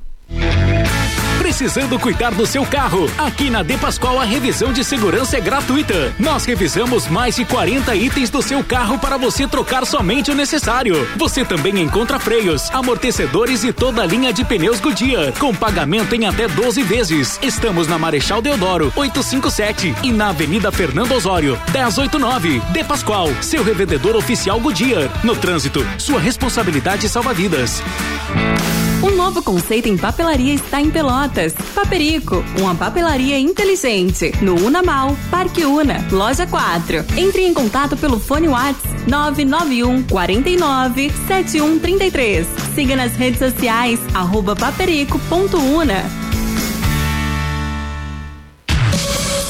Precisando 1.40 2.00
cuidar 2.00 2.32
do 2.32 2.46
seu 2.46 2.64
carro? 2.66 3.10
Aqui 3.18 3.50
na 3.50 3.64
De 3.64 3.76
Pascoal 3.78 4.20
a 4.20 4.24
revisão 4.24 4.72
de 4.72 4.84
segurança 4.84 5.38
é 5.38 5.42
gratuita. 5.42 6.14
Nós 6.20 6.46
revisamos 6.46 7.08
mais 7.08 7.36
de 7.36 7.44
40 7.44 7.96
itens 7.96 8.30
do 8.30 8.42
seu 8.42 8.64
carro 8.64 9.00
para 9.00 9.18
você 9.18 9.48
trocar 9.48 9.86
somente 9.86 10.30
o 10.32 10.36
necessário. 10.36 11.08
Você 11.16 11.44
também 11.44 11.80
encontra 11.80 12.20
freios, 12.20 12.70
amortecedores 12.72 13.64
e 13.64 13.74
toda 13.74 14.04
a 14.04 14.06
linha 14.06 14.32
de 14.32 14.46
pneus 14.46 14.80
Goodyear, 14.80 15.34
com 15.40 15.54
pagamento 15.54 16.14
em 16.14 16.26
até 16.26 16.48
12 16.48 16.82
vezes. 16.84 17.40
Estamos 17.42 17.88
na 17.88 17.98
Marechal 18.00 18.42
Deodoro, 18.42 18.94
857 18.96 19.96
e 20.04 20.12
na 20.12 20.30
Avenida 20.30 20.72
Fernando 20.72 21.14
Osório, 21.14 21.60
1089. 21.72 22.62
De 22.72 22.84
Pascoal, 22.84 23.30
seu 23.42 23.64
revendedor 23.64 24.16
oficial 24.16 24.60
Goodyear. 24.60 25.10
No 25.24 25.36
trânsito, 25.36 25.86
sua 25.98 26.20
responsabilidade 26.20 27.10
salva 27.10 27.34
vidas. 27.34 27.84
Novo 29.24 29.42
conceito 29.42 29.88
em 29.88 29.96
papelaria 29.96 30.54
está 30.54 30.82
em 30.82 30.92
Pelotas. 30.92 31.54
Paperico, 31.74 32.44
uma 32.60 32.76
papelaria 32.76 33.40
inteligente. 33.40 34.34
No 34.42 34.54
Unamal, 34.54 35.16
Parque 35.32 35.64
Una, 35.64 36.06
Loja 36.12 36.46
4. 36.46 37.06
Entre 37.16 37.44
em 37.44 37.54
contato 37.54 37.96
pelo 37.96 38.20
fone 38.20 38.50
WhatsApp 38.50 39.10
991 39.10 40.04
49 40.04 41.10
7133. 41.26 42.46
Siga 42.76 42.98
nas 42.98 43.16
redes 43.16 43.40
sociais, 43.40 43.98
arroba 44.14 44.58
paperico.una. 44.58 46.33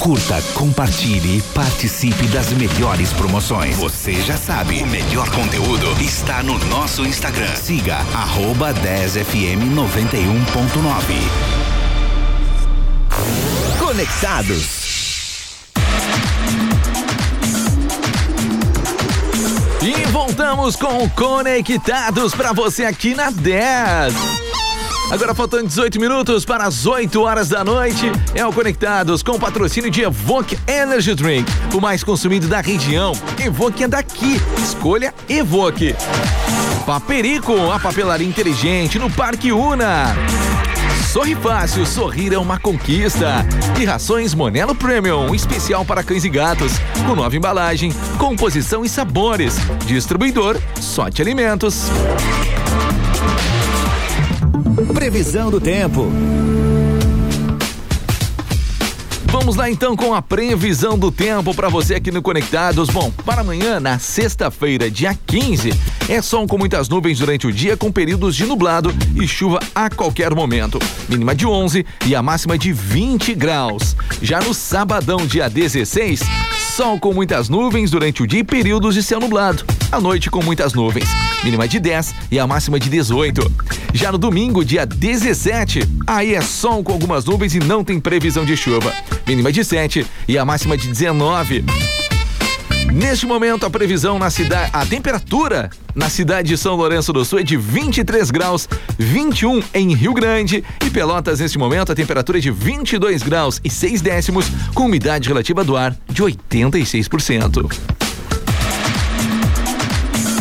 Curta, 0.04 0.42
compartilhe 0.54 1.38
e 1.38 1.42
participe 1.54 2.28
das 2.28 2.52
melhores 2.52 3.14
promoções. 3.14 3.78
Você 3.78 4.22
já 4.22 4.36
sabe, 4.36 4.84
o 4.84 4.88
melhor 4.88 5.30
conteúdo 5.30 5.96
está 6.02 6.44
no 6.44 6.60
nosso 6.66 7.06
Instagram. 7.06 7.56
Siga 7.56 8.00
arroba 8.14 8.74
10fm 8.74 9.74
91.9. 9.74 11.16
Conectados. 13.80 14.84
E 19.82 20.06
voltamos 20.12 20.76
com 20.76 21.10
Conectados 21.12 22.36
para 22.36 22.52
você 22.52 22.84
aqui 22.84 23.16
na 23.16 23.30
10. 23.30 24.53
Agora 25.12 25.36
faltando 25.36 25.68
18 25.68 26.00
minutos 26.00 26.46
para 26.46 26.66
as 26.66 26.86
8 26.86 27.22
horas 27.22 27.50
da 27.50 27.64
noite. 27.64 28.12
É 28.34 28.46
o 28.46 28.52
Conectados 28.52 29.22
com 29.22 29.34
o 29.34 29.40
patrocínio 29.40 29.92
de 29.92 30.02
Evoque 30.02 30.58
Energy 30.68 31.14
Drink, 31.14 31.52
o 31.74 31.80
mais 31.80 32.04
consumido 32.04 32.48
da 32.48 32.62
região. 32.62 33.14
Evoque 33.40 33.84
é 33.84 33.88
daqui. 33.88 34.42
Escolha 34.64 35.14
Evoque. 35.30 35.96
Paperico, 36.86 37.72
a 37.72 37.80
papelaria 37.80 38.28
inteligente 38.28 38.98
no 38.98 39.10
Parque 39.10 39.52
Una. 39.52 40.16
Sorri 41.12 41.36
Fácil, 41.36 41.86
sorrir 41.86 42.34
é 42.34 42.40
uma 42.40 42.58
conquista. 42.58 43.46
E 43.80 43.86
rações 43.86 44.34
Monelo 44.34 44.74
Premium, 44.74 45.36
especial 45.36 45.86
para 45.86 46.04
cães 46.04 46.24
e 46.24 46.30
gatos, 46.30 46.74
com 47.06 47.16
nova 47.16 47.36
embalagem, 47.36 47.94
composição 48.18 48.84
e 48.84 48.90
sabores. 48.90 49.58
Distribuidor 49.86 50.58
Sorte 50.82 51.22
Alimentos. 51.22 51.92
Previsão 54.74 55.52
do 55.52 55.62
tempo. 55.62 56.08
Vamos 59.26 59.56
lá 59.56 59.70
então 59.70 59.96
com 59.96 60.14
a 60.14 60.22
previsão 60.22 60.98
do 60.98 61.12
tempo 61.12 61.54
para 61.54 61.70
você 61.70 61.96
aqui 61.96 62.12
no 62.12 62.22
Conectados. 62.22 62.90
Bom, 62.90 63.12
para 63.26 63.42
amanhã, 63.42 63.80
na 63.80 64.00
sexta-feira, 64.00 64.90
dia 64.90 65.18
15, 65.28 65.72
é 66.10 66.22
sol 66.22 66.48
com 66.48 66.58
muitas 66.58 66.90
nuvens 66.90 67.20
durante 67.20 67.46
o 67.46 67.52
dia, 67.52 67.78
com 67.78 67.92
períodos 67.92 68.36
de 68.36 68.46
nublado 68.46 68.94
e 69.16 69.28
chuva 69.28 69.60
a 69.76 69.90
qualquer 69.90 70.34
momento. 70.34 70.80
Mínima 71.10 71.36
de 71.36 71.46
11 71.46 71.86
e 72.06 72.16
a 72.16 72.22
máxima 72.22 72.58
de 72.58 72.72
20 72.72 73.36
graus. 73.36 73.96
Já 74.22 74.40
no 74.40 74.54
sabadão, 74.54 75.26
dia 75.26 75.50
16, 75.50 76.22
sol 76.76 77.00
com 77.00 77.14
muitas 77.14 77.50
nuvens 77.50 77.92
durante 77.92 78.24
o 78.24 78.28
dia 78.28 78.40
e 78.40 78.44
períodos 78.44 78.96
de 78.96 79.04
céu 79.04 79.20
nublado. 79.20 79.64
À 79.92 80.02
noite 80.02 80.32
com 80.32 80.42
muitas 80.42 80.74
nuvens. 80.74 81.08
Mínima 81.44 81.68
de 81.68 81.80
10 81.80 82.16
e 82.32 82.40
a 82.40 82.48
máxima 82.48 82.80
de 82.80 82.90
18. 82.90 83.52
Já 83.94 84.12
no 84.12 84.18
domingo, 84.18 84.66
dia 84.66 84.84
17, 84.84 85.88
aí 86.08 86.34
é 86.34 86.42
sol 86.42 86.84
com 86.84 86.92
algumas 86.92 87.26
nuvens 87.26 87.54
e 87.54 87.60
não 87.60 87.84
tem 87.84 88.00
previsão 88.00 88.44
de 88.44 88.58
chuva. 88.58 88.92
Mínima 89.28 89.52
de 89.52 89.64
7 89.64 90.04
e 90.28 90.36
a 90.36 90.44
máxima 90.44 90.76
de 90.76 90.88
19. 90.88 91.64
Neste 92.94 93.26
momento, 93.26 93.66
a 93.66 93.72
previsão 93.72 94.20
na 94.20 94.30
cidade, 94.30 94.70
a 94.72 94.86
temperatura 94.86 95.72
na 95.96 96.12
cidade 96.12 96.50
de 96.50 96.58
São 96.58 96.76
Lourenço 96.76 97.12
do 97.12 97.26
Sul 97.26 97.40
é 97.40 97.44
de 97.44 97.58
23 97.58 98.30
graus, 98.30 98.70
21 99.00 99.64
em 99.74 99.96
Rio 99.96 100.14
Grande 100.14 100.64
e 100.86 100.92
Pelotas. 100.92 101.40
Neste 101.40 101.58
momento, 101.58 101.92
a 101.92 101.96
temperatura 101.96 102.38
é 102.38 102.42
de 102.42 102.52
22 102.52 103.24
graus 103.24 103.60
e 103.64 103.70
6 103.70 104.00
décimos, 104.00 104.46
com 104.76 104.86
umidade 104.86 105.28
relativa 105.28 105.64
do 105.64 105.76
ar 105.76 105.98
de 106.08 106.22
86%. 106.22 107.76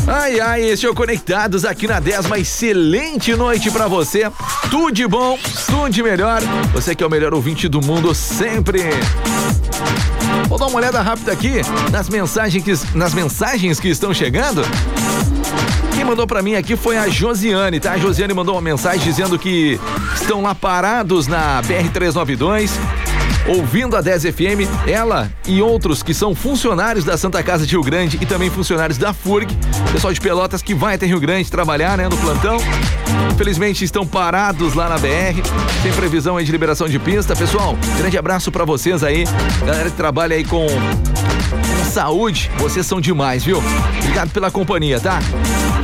Ai, 0.06 0.38
ai, 0.38 0.62
este 0.62 0.84
é 0.84 0.90
o 0.90 0.94
Conectados 0.94 1.64
aqui 1.64 1.86
na 1.86 2.00
10. 2.00 2.26
Uma 2.26 2.38
excelente 2.38 3.34
noite 3.34 3.70
pra 3.70 3.88
você. 3.88 4.30
Tudo 4.70 4.92
de 4.92 5.06
bom, 5.06 5.38
tudo 5.64 5.88
de 5.88 6.02
melhor. 6.02 6.42
Você 6.74 6.94
que 6.94 7.02
é 7.02 7.06
o 7.06 7.10
melhor 7.10 7.32
ouvinte 7.32 7.66
do 7.66 7.80
mundo 7.80 8.14
sempre. 8.14 8.90
Vou 10.48 10.58
dar 10.58 10.66
uma 10.66 10.76
olhada 10.76 11.00
rápida 11.00 11.32
aqui 11.32 11.62
nas 11.90 12.08
mensagens 12.08 12.62
que, 12.62 12.96
nas 12.96 13.14
mensagens 13.14 13.80
que 13.80 13.88
estão 13.88 14.12
chegando. 14.12 14.62
Quem 15.94 16.04
mandou 16.04 16.26
pra 16.26 16.42
mim 16.42 16.54
aqui 16.54 16.76
foi 16.76 16.96
a 16.96 17.08
Josiane, 17.08 17.78
tá? 17.78 17.92
A 17.92 17.98
Josiane 17.98 18.34
mandou 18.34 18.54
uma 18.54 18.60
mensagem 18.60 19.00
dizendo 19.00 19.38
que 19.38 19.78
estão 20.14 20.42
lá 20.42 20.54
parados 20.54 21.26
na 21.26 21.62
BR-392 21.62 22.70
ouvindo 23.46 23.96
a 23.96 24.00
10 24.00 24.24
FM, 24.24 24.68
ela 24.86 25.30
e 25.46 25.60
outros 25.60 26.02
que 26.02 26.14
são 26.14 26.34
funcionários 26.34 27.04
da 27.04 27.16
Santa 27.16 27.42
Casa 27.42 27.66
de 27.66 27.72
Rio 27.72 27.82
Grande 27.82 28.18
e 28.20 28.26
também 28.26 28.50
funcionários 28.50 28.98
da 28.98 29.12
FURG, 29.12 29.56
pessoal 29.92 30.12
de 30.12 30.20
Pelotas 30.20 30.62
que 30.62 30.74
vai 30.74 30.94
até 30.94 31.06
Rio 31.06 31.20
Grande 31.20 31.50
trabalhar, 31.50 31.96
né, 31.96 32.08
no 32.08 32.16
plantão. 32.16 32.58
Infelizmente 33.32 33.84
estão 33.84 34.06
parados 34.06 34.74
lá 34.74 34.88
na 34.88 34.98
BR, 34.98 35.42
sem 35.82 35.92
previsão 35.92 36.36
aí 36.36 36.44
de 36.44 36.52
liberação 36.52 36.88
de 36.88 36.98
pista. 36.98 37.34
Pessoal, 37.34 37.76
grande 37.96 38.16
abraço 38.16 38.52
pra 38.52 38.64
vocês 38.64 39.02
aí, 39.02 39.24
galera 39.64 39.90
que 39.90 39.96
trabalha 39.96 40.36
aí 40.36 40.44
com 40.44 40.66
saúde, 41.90 42.50
vocês 42.58 42.86
são 42.86 43.00
demais, 43.00 43.44
viu? 43.44 43.62
Obrigado 43.98 44.30
pela 44.30 44.50
companhia, 44.50 44.98
tá? 44.98 45.20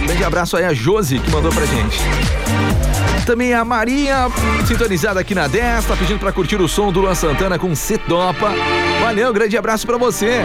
Grande 0.05 0.25
abraço 0.25 0.57
aí 0.57 0.65
a 0.65 0.73
Josi 0.73 1.19
que 1.19 1.31
mandou 1.31 1.53
pra 1.53 1.67
gente. 1.67 1.99
Também 3.29 3.53
a 3.53 3.63
Maria, 3.63 4.27
sintonizada 4.67 5.21
aqui 5.21 5.35
na 5.35 5.47
10, 5.47 5.85
tá 5.85 5.95
pedindo 5.95 6.19
pra 6.19 6.33
curtir 6.33 6.57
o 6.57 6.67
som 6.67 6.91
do 6.91 7.01
Luan 7.01 7.15
Santana 7.15 7.59
com 7.59 7.75
Cetopa. 7.75 8.55
Valeu, 9.03 9.31
grande 9.35 9.55
abraço 9.55 9.87
pra 9.87 9.99
você. 9.99 10.41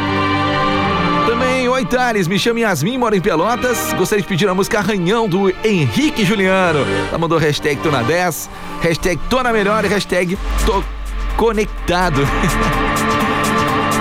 Também, 1.25 1.69
oi 1.69 1.85
Thales, 1.85 2.27
me 2.27 2.37
chamo 2.37 2.59
Yasmin, 2.59 2.97
moro 2.97 3.15
em 3.15 3.21
Pelotas. 3.21 3.93
Gostaria 3.93 4.21
de 4.21 4.27
pedir 4.27 4.49
a 4.49 4.53
música 4.53 4.79
Arranhão 4.79 5.29
do 5.29 5.49
Henrique 5.65 6.25
Juliano. 6.25 6.85
Ela 7.07 7.17
mandou 7.17 7.37
hashtag 7.37 7.81
tô 7.81 7.89
na 7.89 8.01
10, 8.01 8.49
hashtag 8.81 9.17
tô 9.29 9.41
na 9.41 9.53
melhor 9.53 9.85
e 9.85 9.87
hashtag 9.87 10.37
tô 10.65 10.83
conectado. 11.37 12.19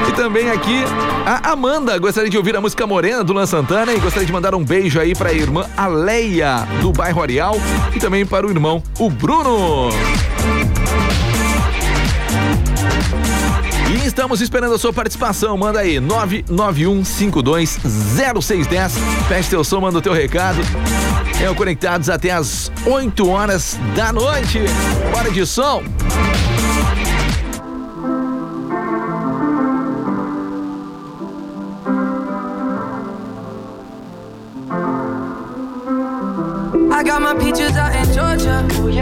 E 0.08 0.12
também 0.12 0.50
aqui 0.50 0.84
a 1.24 1.52
Amanda 1.52 1.96
gostaria 1.98 2.30
de 2.30 2.36
ouvir 2.36 2.56
a 2.56 2.60
música 2.60 2.86
Morena 2.86 3.22
do 3.22 3.32
Luan 3.32 3.46
Santana 3.46 3.92
e 3.92 3.98
gostaria 3.98 4.26
de 4.26 4.32
mandar 4.32 4.54
um 4.54 4.64
beijo 4.64 5.00
aí 5.00 5.14
para 5.14 5.30
a 5.30 5.32
irmã 5.32 5.66
Aleia 5.76 6.66
do 6.80 6.92
bairro 6.92 7.22
Areal 7.22 7.56
e 7.94 7.98
também 7.98 8.26
para 8.26 8.46
o 8.46 8.50
irmão 8.50 8.82
o 8.98 9.08
Bruno. 9.08 9.90
E 13.92 14.06
estamos 14.06 14.40
esperando 14.40 14.74
a 14.74 14.78
sua 14.78 14.92
participação. 14.92 15.56
Manda 15.56 15.80
aí 15.80 15.96
991520610. 15.96 18.92
Feche 19.28 19.50
teu 19.50 19.62
som, 19.62 19.80
manda 19.80 19.98
o 19.98 20.02
teu 20.02 20.14
recado. 20.14 20.58
É 21.42 21.50
o 21.50 21.54
Conectados 21.54 22.08
até 22.08 22.30
as 22.30 22.72
8 22.86 23.28
horas 23.28 23.78
da 23.94 24.10
noite. 24.12 24.60
Bora 25.12 25.30
de 25.30 25.44
som. 25.44 25.82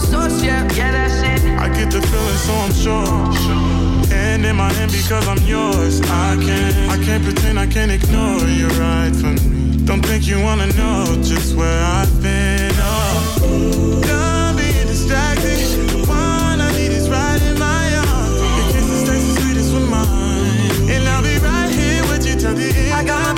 The 0.00 0.06
source, 0.06 0.42
yeah. 0.42 0.62
Yeah, 0.74 0.92
that's 0.92 1.42
it. 1.42 1.58
I 1.58 1.68
get 1.68 1.90
the 1.90 2.00
feeling, 2.00 2.40
so 2.46 2.54
I'm 2.54 2.72
sure. 2.72 4.12
And 4.12 4.44
in 4.44 4.56
my 4.56 4.72
hand 4.72 4.92
because 4.92 5.26
I'm 5.26 5.42
yours. 5.46 6.00
I 6.02 6.36
can't, 6.36 6.90
I 6.90 7.04
can't 7.04 7.24
pretend 7.24 7.58
I 7.58 7.66
can't 7.66 7.90
ignore 7.90 8.46
you 8.46 8.68
right 8.80 9.14
from 9.14 9.34
me. 9.34 9.84
Don't 9.84 10.04
think 10.04 10.26
you 10.26 10.40
wanna 10.40 10.66
know 10.74 11.04
just 11.22 11.56
where 11.56 11.82
I've 11.82 12.22
been. 12.22 12.72
Oh, 12.76 14.00
done 14.06 14.56
being 14.56 14.86
distracted. 14.86 15.58
The 15.88 16.04
one 16.06 16.60
I 16.60 16.70
need 16.76 16.92
is 16.92 17.08
right 17.08 17.40
in 17.42 17.58
my 17.58 17.86
arms. 17.96 18.38
Your 18.56 18.66
kisses 18.72 19.08
taste 19.08 19.26
the 19.28 19.40
sweetest 19.40 19.72
with 19.74 19.88
mine, 19.88 20.90
and 20.92 21.08
I'll 21.08 21.22
be 21.22 21.38
right 21.38 21.70
here 21.70 22.02
with 22.10 22.26
you 22.26 22.36
till 22.38 22.54
the 22.54 22.68
end. 22.68 22.92
I 22.92 23.04
got 23.04 23.37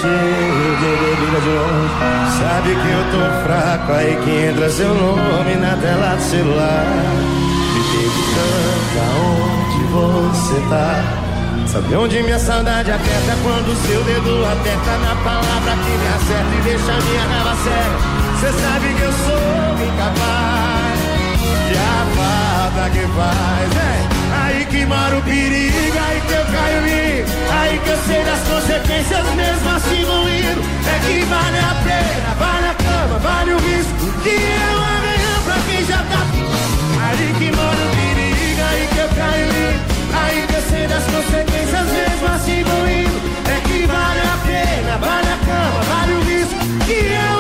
bebida 0.78 1.40
de 1.42 1.50
longe. 1.50 1.90
Sabe 2.38 2.76
que 2.76 2.90
eu 2.92 3.04
tô 3.12 3.22
fraco, 3.44 3.92
aí 3.92 4.16
que 4.24 4.30
entra 4.30 4.70
seu 4.70 4.94
nome 4.94 5.56
na 5.56 5.76
tela 5.78 6.16
do 6.16 6.22
celular. 6.22 6.86
Me 7.74 7.82
perguntando 7.92 9.00
aonde 9.10 9.84
você 9.92 10.62
tá. 10.70 10.94
Sabe 11.68 11.96
onde 11.96 12.22
minha 12.22 12.38
saudade 12.38 12.92
aperta 12.92 13.36
quando 13.42 13.76
seu 13.88 14.04
dedo 14.04 14.46
aperta 14.46 14.98
na 15.00 15.16
palavra 15.24 15.72
que 15.72 15.90
me 15.90 16.08
acerta 16.08 16.56
e 16.56 16.62
deixa 16.62 16.92
minha 16.92 17.24
raiva 17.24 17.56
séria. 17.64 17.98
Cê 18.42 18.52
sabe 18.62 18.94
que 18.94 19.02
eu 19.02 19.12
sou 19.12 19.86
incapaz 19.88 21.00
de 21.68 21.78
a 21.78 22.06
falta 22.16 22.90
que 22.92 23.08
faz. 23.08 24.11
Aí 24.62 24.68
que 24.68 24.86
mora 24.86 25.18
o 25.18 25.22
perigo, 25.24 25.76
aí 25.76 26.22
que 26.22 26.34
eu 26.34 26.46
caio 26.46 26.82
mim. 26.84 27.26
Aí 27.50 27.80
que 27.80 27.90
eu 27.90 27.98
sei 28.06 28.24
das 28.24 28.40
consequências, 28.42 29.26
mesmo 29.34 29.70
assim 29.76 30.06
vou 30.06 30.30
indo. 30.30 30.62
É 30.86 31.00
que 31.00 31.26
vale 31.26 31.58
a 31.58 31.74
pena, 31.82 32.36
vale 32.38 32.68
a 32.68 32.76
cama, 32.76 33.18
vale 33.18 33.54
o 33.54 33.58
risco. 33.58 34.22
Que 34.22 34.30
eu 34.30 34.78
amanhã 34.78 35.34
pra 35.46 35.56
quem 35.66 35.84
já 35.84 35.98
tá. 35.98 36.22
Aí 37.08 37.34
que 37.40 37.52
mora 37.56 37.76
o 37.76 37.90
perigo, 37.90 38.62
aí 38.70 38.88
que 38.94 39.00
eu 39.00 39.10
caio 39.10 39.48
mim. 39.48 39.80
Aí 40.14 40.46
que 40.46 40.54
eu 40.54 40.62
sei 40.70 40.88
das 40.88 41.04
consequências, 41.06 41.88
mesmo 41.98 42.28
assim 42.28 42.64
vou 42.64 42.88
indo. 42.88 43.18
É 43.50 43.62
que 43.68 43.88
vale 43.88 44.22
a 44.22 44.38
pena, 44.46 44.98
vale 44.98 45.28
a 45.28 45.38
cama, 45.44 45.82
vale 45.90 46.14
o 46.14 46.22
risco. 46.22 46.86
Que 46.86 47.00
eu 47.10 47.31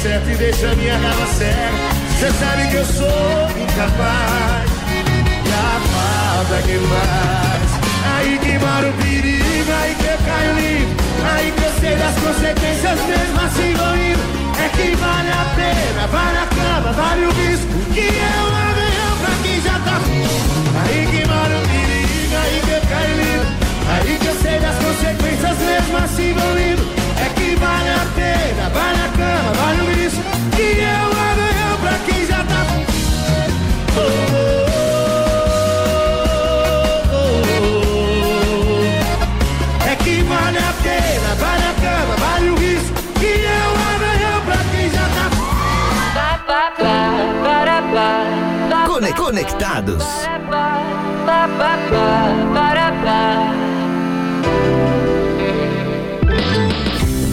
acerta 0.00 0.30
e 0.30 0.34
deixa 0.34 0.74
minha 0.76 0.96
raiva 0.96 1.26
cega. 1.26 1.90
Cê 2.18 2.30
sabe 2.32 2.68
que 2.68 2.76
eu 2.76 2.86
sou 2.86 3.50
incapaz 3.60 4.70
e 5.44 5.52
a 5.52 5.80
falta 5.92 6.62
que 6.62 6.78
faz. 6.88 7.70
Aí 8.16 8.38
que 8.38 8.58
mora 8.58 8.88
o 8.88 8.92
perigo, 8.94 9.72
aí 9.82 9.94
que 9.94 10.06
eu 10.06 10.18
caio 10.24 10.54
livre. 10.54 10.96
Aí 11.32 11.52
que 11.52 11.62
eu 11.62 11.72
sei 11.80 11.96
das 11.96 12.14
consequências, 12.14 12.98
mesmo 13.06 13.40
assim 13.44 13.74
vou 13.74 13.94
indo. 13.94 14.24
É 14.64 14.68
que 14.70 14.96
vale 14.96 15.30
a 15.30 15.44
pena, 15.56 16.06
vale 16.06 16.38
a 16.38 16.46
cama, 16.46 16.92
vale 16.92 17.26
o 17.26 17.32
risco. 17.32 17.68
Que 17.92 18.00
eu 18.00 18.46
amanhã 18.56 19.08
pra 19.20 19.34
quem 19.42 19.60
já 19.60 19.78
tá. 19.84 20.00
Aí 20.80 21.08
que 21.10 21.28
mora 21.28 21.56
o 21.56 21.68
perigo, 21.68 22.36
aí 22.42 22.62
que 22.64 22.72
eu 22.72 22.80
caio 22.88 23.16
livre. 23.16 23.48
Aí 23.92 24.18
que 24.18 24.26
eu 24.26 24.34
sei 24.40 24.60
das 24.60 24.76
consequências, 24.76 25.58
mesmo 25.58 25.96
assim 25.98 26.32
vou 26.32 26.58
indo. 26.58 27.00
É 27.20 27.28
que 27.34 27.54
vale 27.56 27.90
a 27.90 28.06
pena, 28.14 28.68
vale 28.70 29.02
a 29.02 29.08
cama. 29.08 29.59
Que 30.60 30.68
eu 30.80 31.06
amanhã 31.32 31.68
pra 31.80 31.94
quem 32.06 32.26
já 32.26 32.44
tá. 32.44 32.62
Oh, 33.96 34.00
oh, 37.14 37.14
oh, 37.14 37.42
oh. 39.84 39.88
É 39.88 39.96
que 39.96 40.14
vale 40.24 40.58
a 40.58 40.72
pena, 40.82 41.34
vale 41.38 41.64
a 41.64 41.74
cama, 41.80 42.14
vale 42.18 42.48
o 42.50 42.56
risco. 42.56 42.92
Que 43.18 43.26
eu 43.26 43.70
amanhã 43.94 44.32
pra 44.44 44.58
quem 44.70 44.90
já 44.90 45.06
tá. 45.16 45.26
Cone- 48.86 49.14
conectados. 49.14 50.04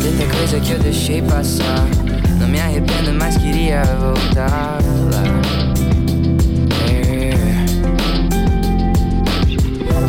Tanta 0.02 0.36
coisa 0.36 0.60
que 0.60 0.72
eu 0.72 0.80
deixei 0.80 1.22
passar. 1.22 1.86
Queria 3.68 3.84
voltar. 3.84 4.80
É. 6.90 7.34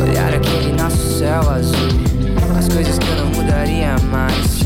Olhar 0.01 0.33
aquele 0.33 0.71
nosso 0.81 1.19
céu 1.19 1.41
azul. 1.41 1.89
As 2.57 2.69
coisas 2.69 2.97
que 2.97 3.05
eu 3.05 3.15
não 3.17 3.25
mudaria 3.31 3.97
mais, 4.09 4.63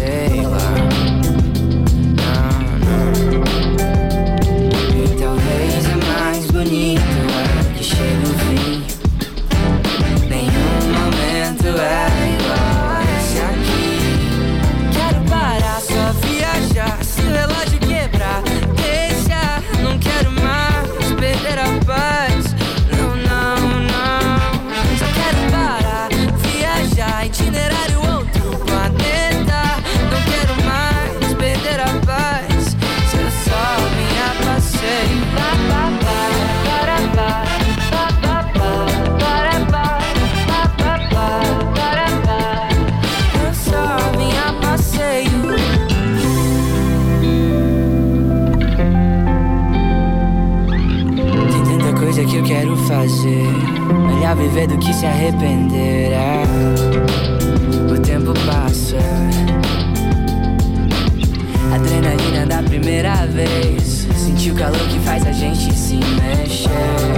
quero 53.23 53.43
fazer. 53.43 53.47
Melhor 54.07 54.35
viver 54.35 54.67
do 54.67 54.77
que 54.77 54.93
se 54.93 55.05
arrepender. 55.05 56.11
é. 56.11 56.43
O 57.91 57.99
tempo 57.99 58.33
passa. 58.45 58.97
Adrenalina 61.73 62.45
da 62.45 62.61
primeira 62.63 63.25
vez. 63.27 64.07
Sentir 64.15 64.51
o 64.51 64.55
calor 64.55 64.79
que 64.89 64.99
faz 64.99 65.25
a 65.25 65.31
gente 65.31 65.73
se 65.73 65.95
mexer. 65.95 67.12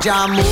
De 0.00 0.08
amor. 0.08 0.44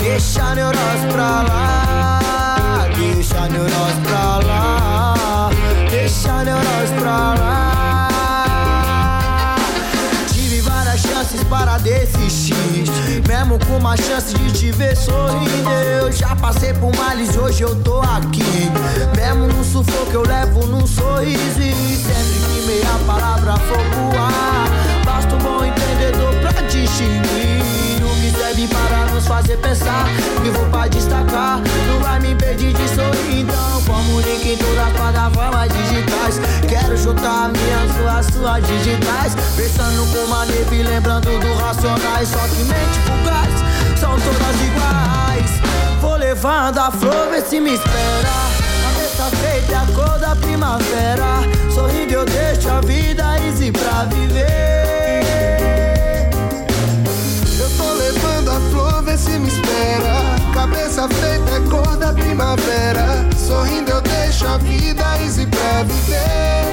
Deixa 0.00 0.54
neurose 0.54 1.06
pra 1.12 1.42
lá, 1.42 2.88
deixa 2.96 3.48
neurose 3.48 4.00
pra 4.04 4.38
lá, 4.38 5.50
deixa 5.90 6.44
neurose 6.44 6.94
pra 7.00 7.34
lá. 7.34 8.08
Tive 10.32 10.60
várias 10.60 11.00
chances 11.00 11.42
para 11.44 11.78
desistir, 11.78 12.84
mesmo 13.26 13.58
com 13.66 13.78
uma 13.78 13.96
chance 13.96 14.32
de 14.32 14.52
te 14.52 14.70
ver 14.70 14.96
sorrindo. 14.96 15.70
Eu 15.70 16.12
já 16.12 16.36
passei 16.36 16.72
por 16.74 16.94
males, 16.96 17.36
hoje 17.36 17.62
eu 17.64 17.74
tô 17.82 18.00
aqui. 18.00 18.70
Mesmo 19.16 19.48
no 19.48 19.64
sufoco, 19.64 20.12
eu 20.12 20.22
levo 20.22 20.66
num 20.66 20.86
sorriso. 20.86 21.60
E 21.60 21.96
sempre 21.96 22.38
que 22.54 22.66
meia 22.66 22.96
palavra 23.06 23.54
for 23.56 23.82
voar, 23.96 24.68
basta 25.04 25.34
um 25.34 25.38
bom 25.38 25.64
entendedor 25.64 26.32
pra 26.40 26.61
distinguir. 26.92 28.04
O 28.04 28.14
que 28.20 28.30
serve 28.30 28.68
para 28.68 29.06
nos 29.12 29.26
fazer 29.26 29.56
pensar, 29.56 30.06
vou 30.52 30.66
pra 30.66 30.88
destacar. 30.88 31.60
Não 31.88 32.00
vai 32.00 32.20
me 32.20 32.32
impedir 32.32 32.72
de 32.72 32.88
sorrir, 32.88 33.40
então 33.40 33.82
comunique 33.82 34.52
em 34.52 34.56
todas 34.56 34.86
as 34.86 34.92
plataformas 34.92 35.68
digitais. 35.72 36.40
Quero 36.68 36.96
chutar 36.98 37.50
minhas 37.50 37.96
suas, 37.96 38.26
suas 38.34 38.66
digitais. 38.66 39.34
Pensando 39.56 40.06
com 40.12 40.26
maneira 40.28 40.74
e 40.74 40.82
lembrando 40.82 41.30
do 41.40 41.54
racionais. 41.54 42.28
Só 42.28 42.40
que 42.48 42.62
mente 42.64 42.98
fugaz, 43.06 43.98
são 43.98 44.12
todas 44.12 44.60
iguais. 44.60 46.00
Vou 46.00 46.16
levando 46.16 46.78
a 46.78 46.90
flor, 46.90 47.28
vê 47.30 47.40
se 47.40 47.60
me 47.60 47.74
espera. 47.74 48.52
Cabeça 48.82 49.36
feita 49.36 49.78
a 49.78 49.86
cor 49.94 50.18
da 50.18 50.36
primavera. 50.36 51.42
Sorrindo 51.72 52.12
eu 52.12 52.24
deixo 52.24 52.68
a 52.68 52.80
vida 52.80 53.38
easy 53.46 53.72
pra 53.72 54.04
viver. 54.04 54.81
Levando 58.12 58.50
a 58.50 58.60
flor, 58.70 59.02
vê 59.02 59.16
se 59.16 59.30
me 59.38 59.48
espera. 59.48 60.14
Cabeça 60.52 61.08
feita 61.08 61.50
é 61.56 61.60
cor 61.70 61.96
da 61.96 62.12
primavera. 62.12 63.26
Sorrindo 63.36 63.90
eu 63.90 64.00
deixo 64.00 64.46
a 64.46 64.58
vida 64.58 65.04
easy 65.22 65.46
pra 65.46 65.82
viver. 65.84 66.64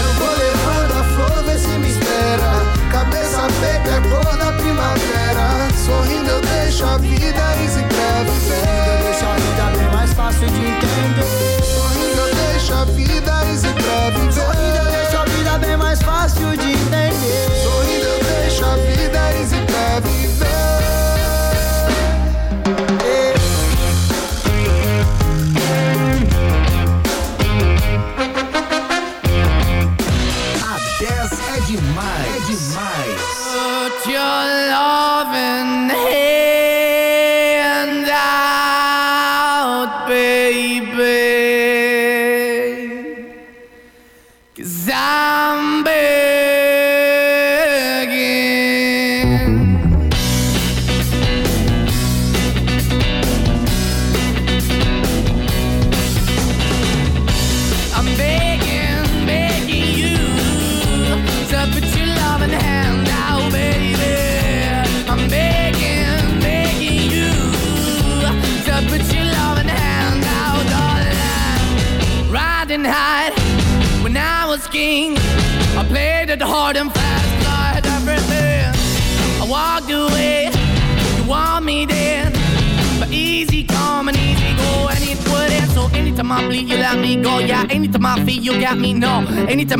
Eu 0.00 0.12
vou 0.18 0.30
levando 0.36 0.92
a 1.00 1.04
flor, 1.14 1.44
vê 1.44 1.58
se 1.58 1.68
me 1.68 1.88
espera. 1.88 2.52
Cabeça 2.90 3.48
feita 3.60 3.90
é 3.90 4.00
cor 4.08 4.36
da 4.36 4.52
primavera. 4.52 5.68
Sorrindo 5.84 6.30
eu 6.30 6.40
deixo 6.40 6.84
a 6.84 6.98
vida 6.98 7.44
easy 7.62 7.82
pra 7.82 8.22
viver. 8.24 9.02
Deixa 9.04 9.26
a 9.26 9.34
vida 9.34 9.64
bem 9.76 9.90
mais 9.94 10.12
fácil 10.12 10.48
de 10.48 10.60
entender. 10.60 11.62
Sorrindo 11.62 12.20
eu 12.20 12.34
deixo 12.34 12.74
a 12.74 12.84
vida 12.84 13.32
easy 13.50 13.68
pra 13.68 14.10
viver. 14.10 14.32
Sorrindo 14.32 14.76
eu 14.78 14.84
deixo 14.92 15.16
a 15.16 15.24
vida 15.24 15.58
bem 15.58 15.76
mais 15.76 16.02
fácil 16.02 16.56
de 16.56 16.72
entender. 16.72 16.81
Demais. 32.68 34.51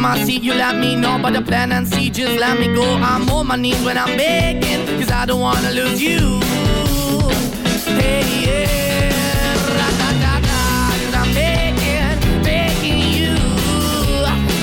I 0.05 0.24
see, 0.24 0.38
you 0.38 0.55
let 0.55 0.76
me 0.76 0.96
know. 0.96 1.18
But 1.22 1.32
the 1.34 1.42
plan 1.42 1.72
and 1.72 1.86
see, 1.86 2.11
just 2.11 2.38
let 2.38 2.59
me 2.59 2.66
go. 2.74 2.82
I'm 2.82 3.28
on 3.30 3.46
my 3.46 3.57
knees 3.57 3.80
when 3.84 3.96
I'm 3.96 4.16
begging, 4.16 4.86
cause 4.98 5.11
I 5.11 5.26
don't 5.26 5.40
wanna 5.40 5.70
lose 5.70 6.03
you. 6.03 6.40
Hey, 8.00 8.24
yeah, 8.46 9.55
ra-da-da-da, 9.78 10.61
'cause 10.98 11.14
I'm 11.20 11.30
begging, 11.34 12.42
begging 12.42 13.03
you. 13.18 13.34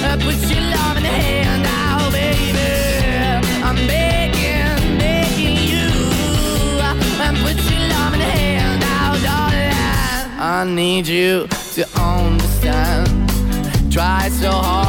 Uh, 0.08 0.18
put 0.26 0.38
your 0.52 0.64
love 0.76 0.98
in 0.98 1.04
the 1.04 1.16
hand 1.24 1.66
out, 1.84 2.12
baby. 2.12 2.70
I'm 3.68 3.80
begging, 3.88 4.98
begging 5.04 5.58
you. 5.72 5.90
Uh, 6.88 7.24
and 7.26 7.38
put 7.44 7.58
your 7.72 7.84
love 7.94 8.14
in 8.14 8.20
the 8.20 8.32
hand 8.40 8.84
out, 8.98 9.18
darling. 9.28 9.76
I 10.40 10.66
need 10.66 11.08
you 11.08 11.48
to 11.76 11.84
understand. 11.98 13.08
Try 13.90 14.30
so 14.30 14.52
hard 14.52 14.89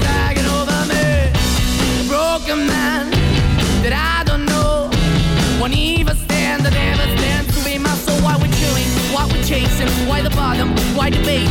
the 11.09 11.41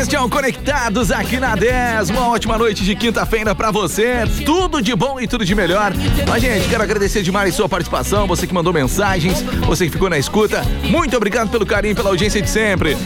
Este 0.00 0.16
é 0.16 0.20
o 0.20 0.28
Conectados 0.28 1.10
aqui 1.10 1.38
na 1.38 1.54
10. 1.54 2.10
Uma 2.10 2.28
ótima 2.28 2.56
noite 2.56 2.82
de 2.84 2.94
quinta-feira 2.94 3.54
pra 3.54 3.70
você. 3.70 4.24
Tudo 4.44 4.80
de 4.80 4.94
bom 4.94 5.20
e 5.20 5.28
tudo 5.28 5.44
de 5.44 5.54
melhor. 5.54 5.92
Mas, 6.28 6.42
gente, 6.42 6.68
quero 6.68 6.82
agradecer 6.82 7.22
demais 7.22 7.54
sua 7.54 7.68
participação. 7.68 8.26
Você 8.26 8.46
que 8.46 8.54
mandou 8.54 8.72
mensagens, 8.72 9.42
você 9.66 9.86
que 9.86 9.92
ficou 9.92 10.08
na 10.08 10.18
escuta. 10.18 10.62
Muito 10.84 11.16
obrigado 11.16 11.50
pelo 11.50 11.66
carinho, 11.66 11.94
pela 11.94 12.08
audiência 12.08 12.40
de 12.40 12.48
sempre. 12.48 12.96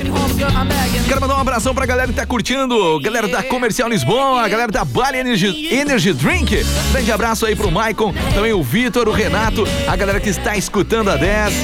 Quero 1.08 1.20
mandar 1.20 1.36
um 1.36 1.40
abração 1.40 1.74
pra 1.74 1.84
galera 1.84 2.08
que 2.08 2.14
tá 2.14 2.24
curtindo. 2.24 3.00
Galera 3.00 3.28
da 3.28 3.42
Comercial 3.42 3.88
Lisboa, 3.88 4.48
galera 4.48 4.70
da 4.70 4.84
Bali 4.84 5.18
Energy, 5.18 5.74
Energy 5.74 6.12
Drink. 6.12 6.64
Grande 6.92 7.12
abraço 7.12 7.44
aí 7.44 7.54
pro 7.54 7.70
Maicon, 7.70 8.14
também 8.34 8.52
o 8.52 8.62
Vitor, 8.62 9.08
o 9.08 9.12
Renato, 9.12 9.66
a 9.86 9.96
galera 9.96 10.20
que 10.20 10.30
está 10.30 10.56
escutando 10.56 11.10
a 11.10 11.16
10. 11.16 11.54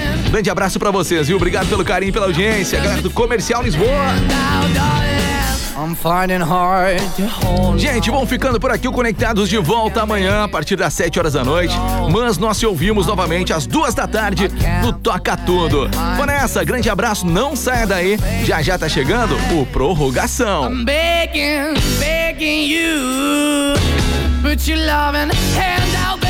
Grande 0.41 0.49
abraço 0.49 0.79
pra 0.79 0.91
vocês, 0.91 1.29
viu? 1.29 1.37
Obrigado 1.37 1.69
pelo 1.69 1.85
carinho, 1.85 2.15
pela 2.15 2.25
audiência. 2.25 2.81
Galera 2.81 3.03
do 3.03 3.11
Comercial 3.11 3.63
Lisboa. 3.63 3.91
Gente, 7.77 8.11
vão 8.11 8.27
ficando 8.27 8.59
por 8.59 8.71
aqui 8.71 8.89
o 8.89 8.93
Conectados 8.93 9.51
de 9.51 9.59
volta 9.59 10.01
amanhã 10.01 10.45
a 10.45 10.49
partir 10.49 10.77
das 10.77 10.95
7 10.95 11.19
horas 11.19 11.35
da 11.35 11.45
noite. 11.45 11.75
Mas 12.11 12.39
nós 12.39 12.57
se 12.57 12.65
ouvimos 12.65 13.07
novamente 13.07 13.53
às 13.53 13.67
duas 13.67 13.93
da 13.93 14.07
tarde 14.07 14.51
no 14.83 14.95
Toca 14.95 15.37
Tudo. 15.37 15.91
Vou 16.17 16.25
nessa, 16.25 16.65
grande 16.65 16.89
abraço, 16.89 17.27
não 17.27 17.55
saia 17.55 17.87
daí. 17.87 18.19
Já 18.43 18.63
já 18.63 18.79
tá 18.79 18.89
chegando 18.89 19.37
o 19.53 19.67
Prorrogação. 19.67 20.73
I'm 20.73 20.87
begging, 20.87 21.75
begging 21.99 22.65
you. 22.65 23.75
Put 24.41 24.67
your 24.71 24.79
loving 24.87 25.29
hand 25.55 25.95
out, 26.03 26.19
baby. 26.19 26.30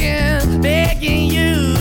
Begging 1.01 1.31
you 1.31 1.73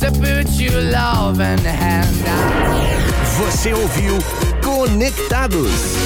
to 0.00 0.10
put 0.10 0.48
your 0.58 0.80
love 0.90 1.40
and 1.40 1.60
hand 1.60 2.26
out. 2.26 3.36
Você 3.38 3.74
ouviu 3.74 4.16
Conectados. 4.62 5.96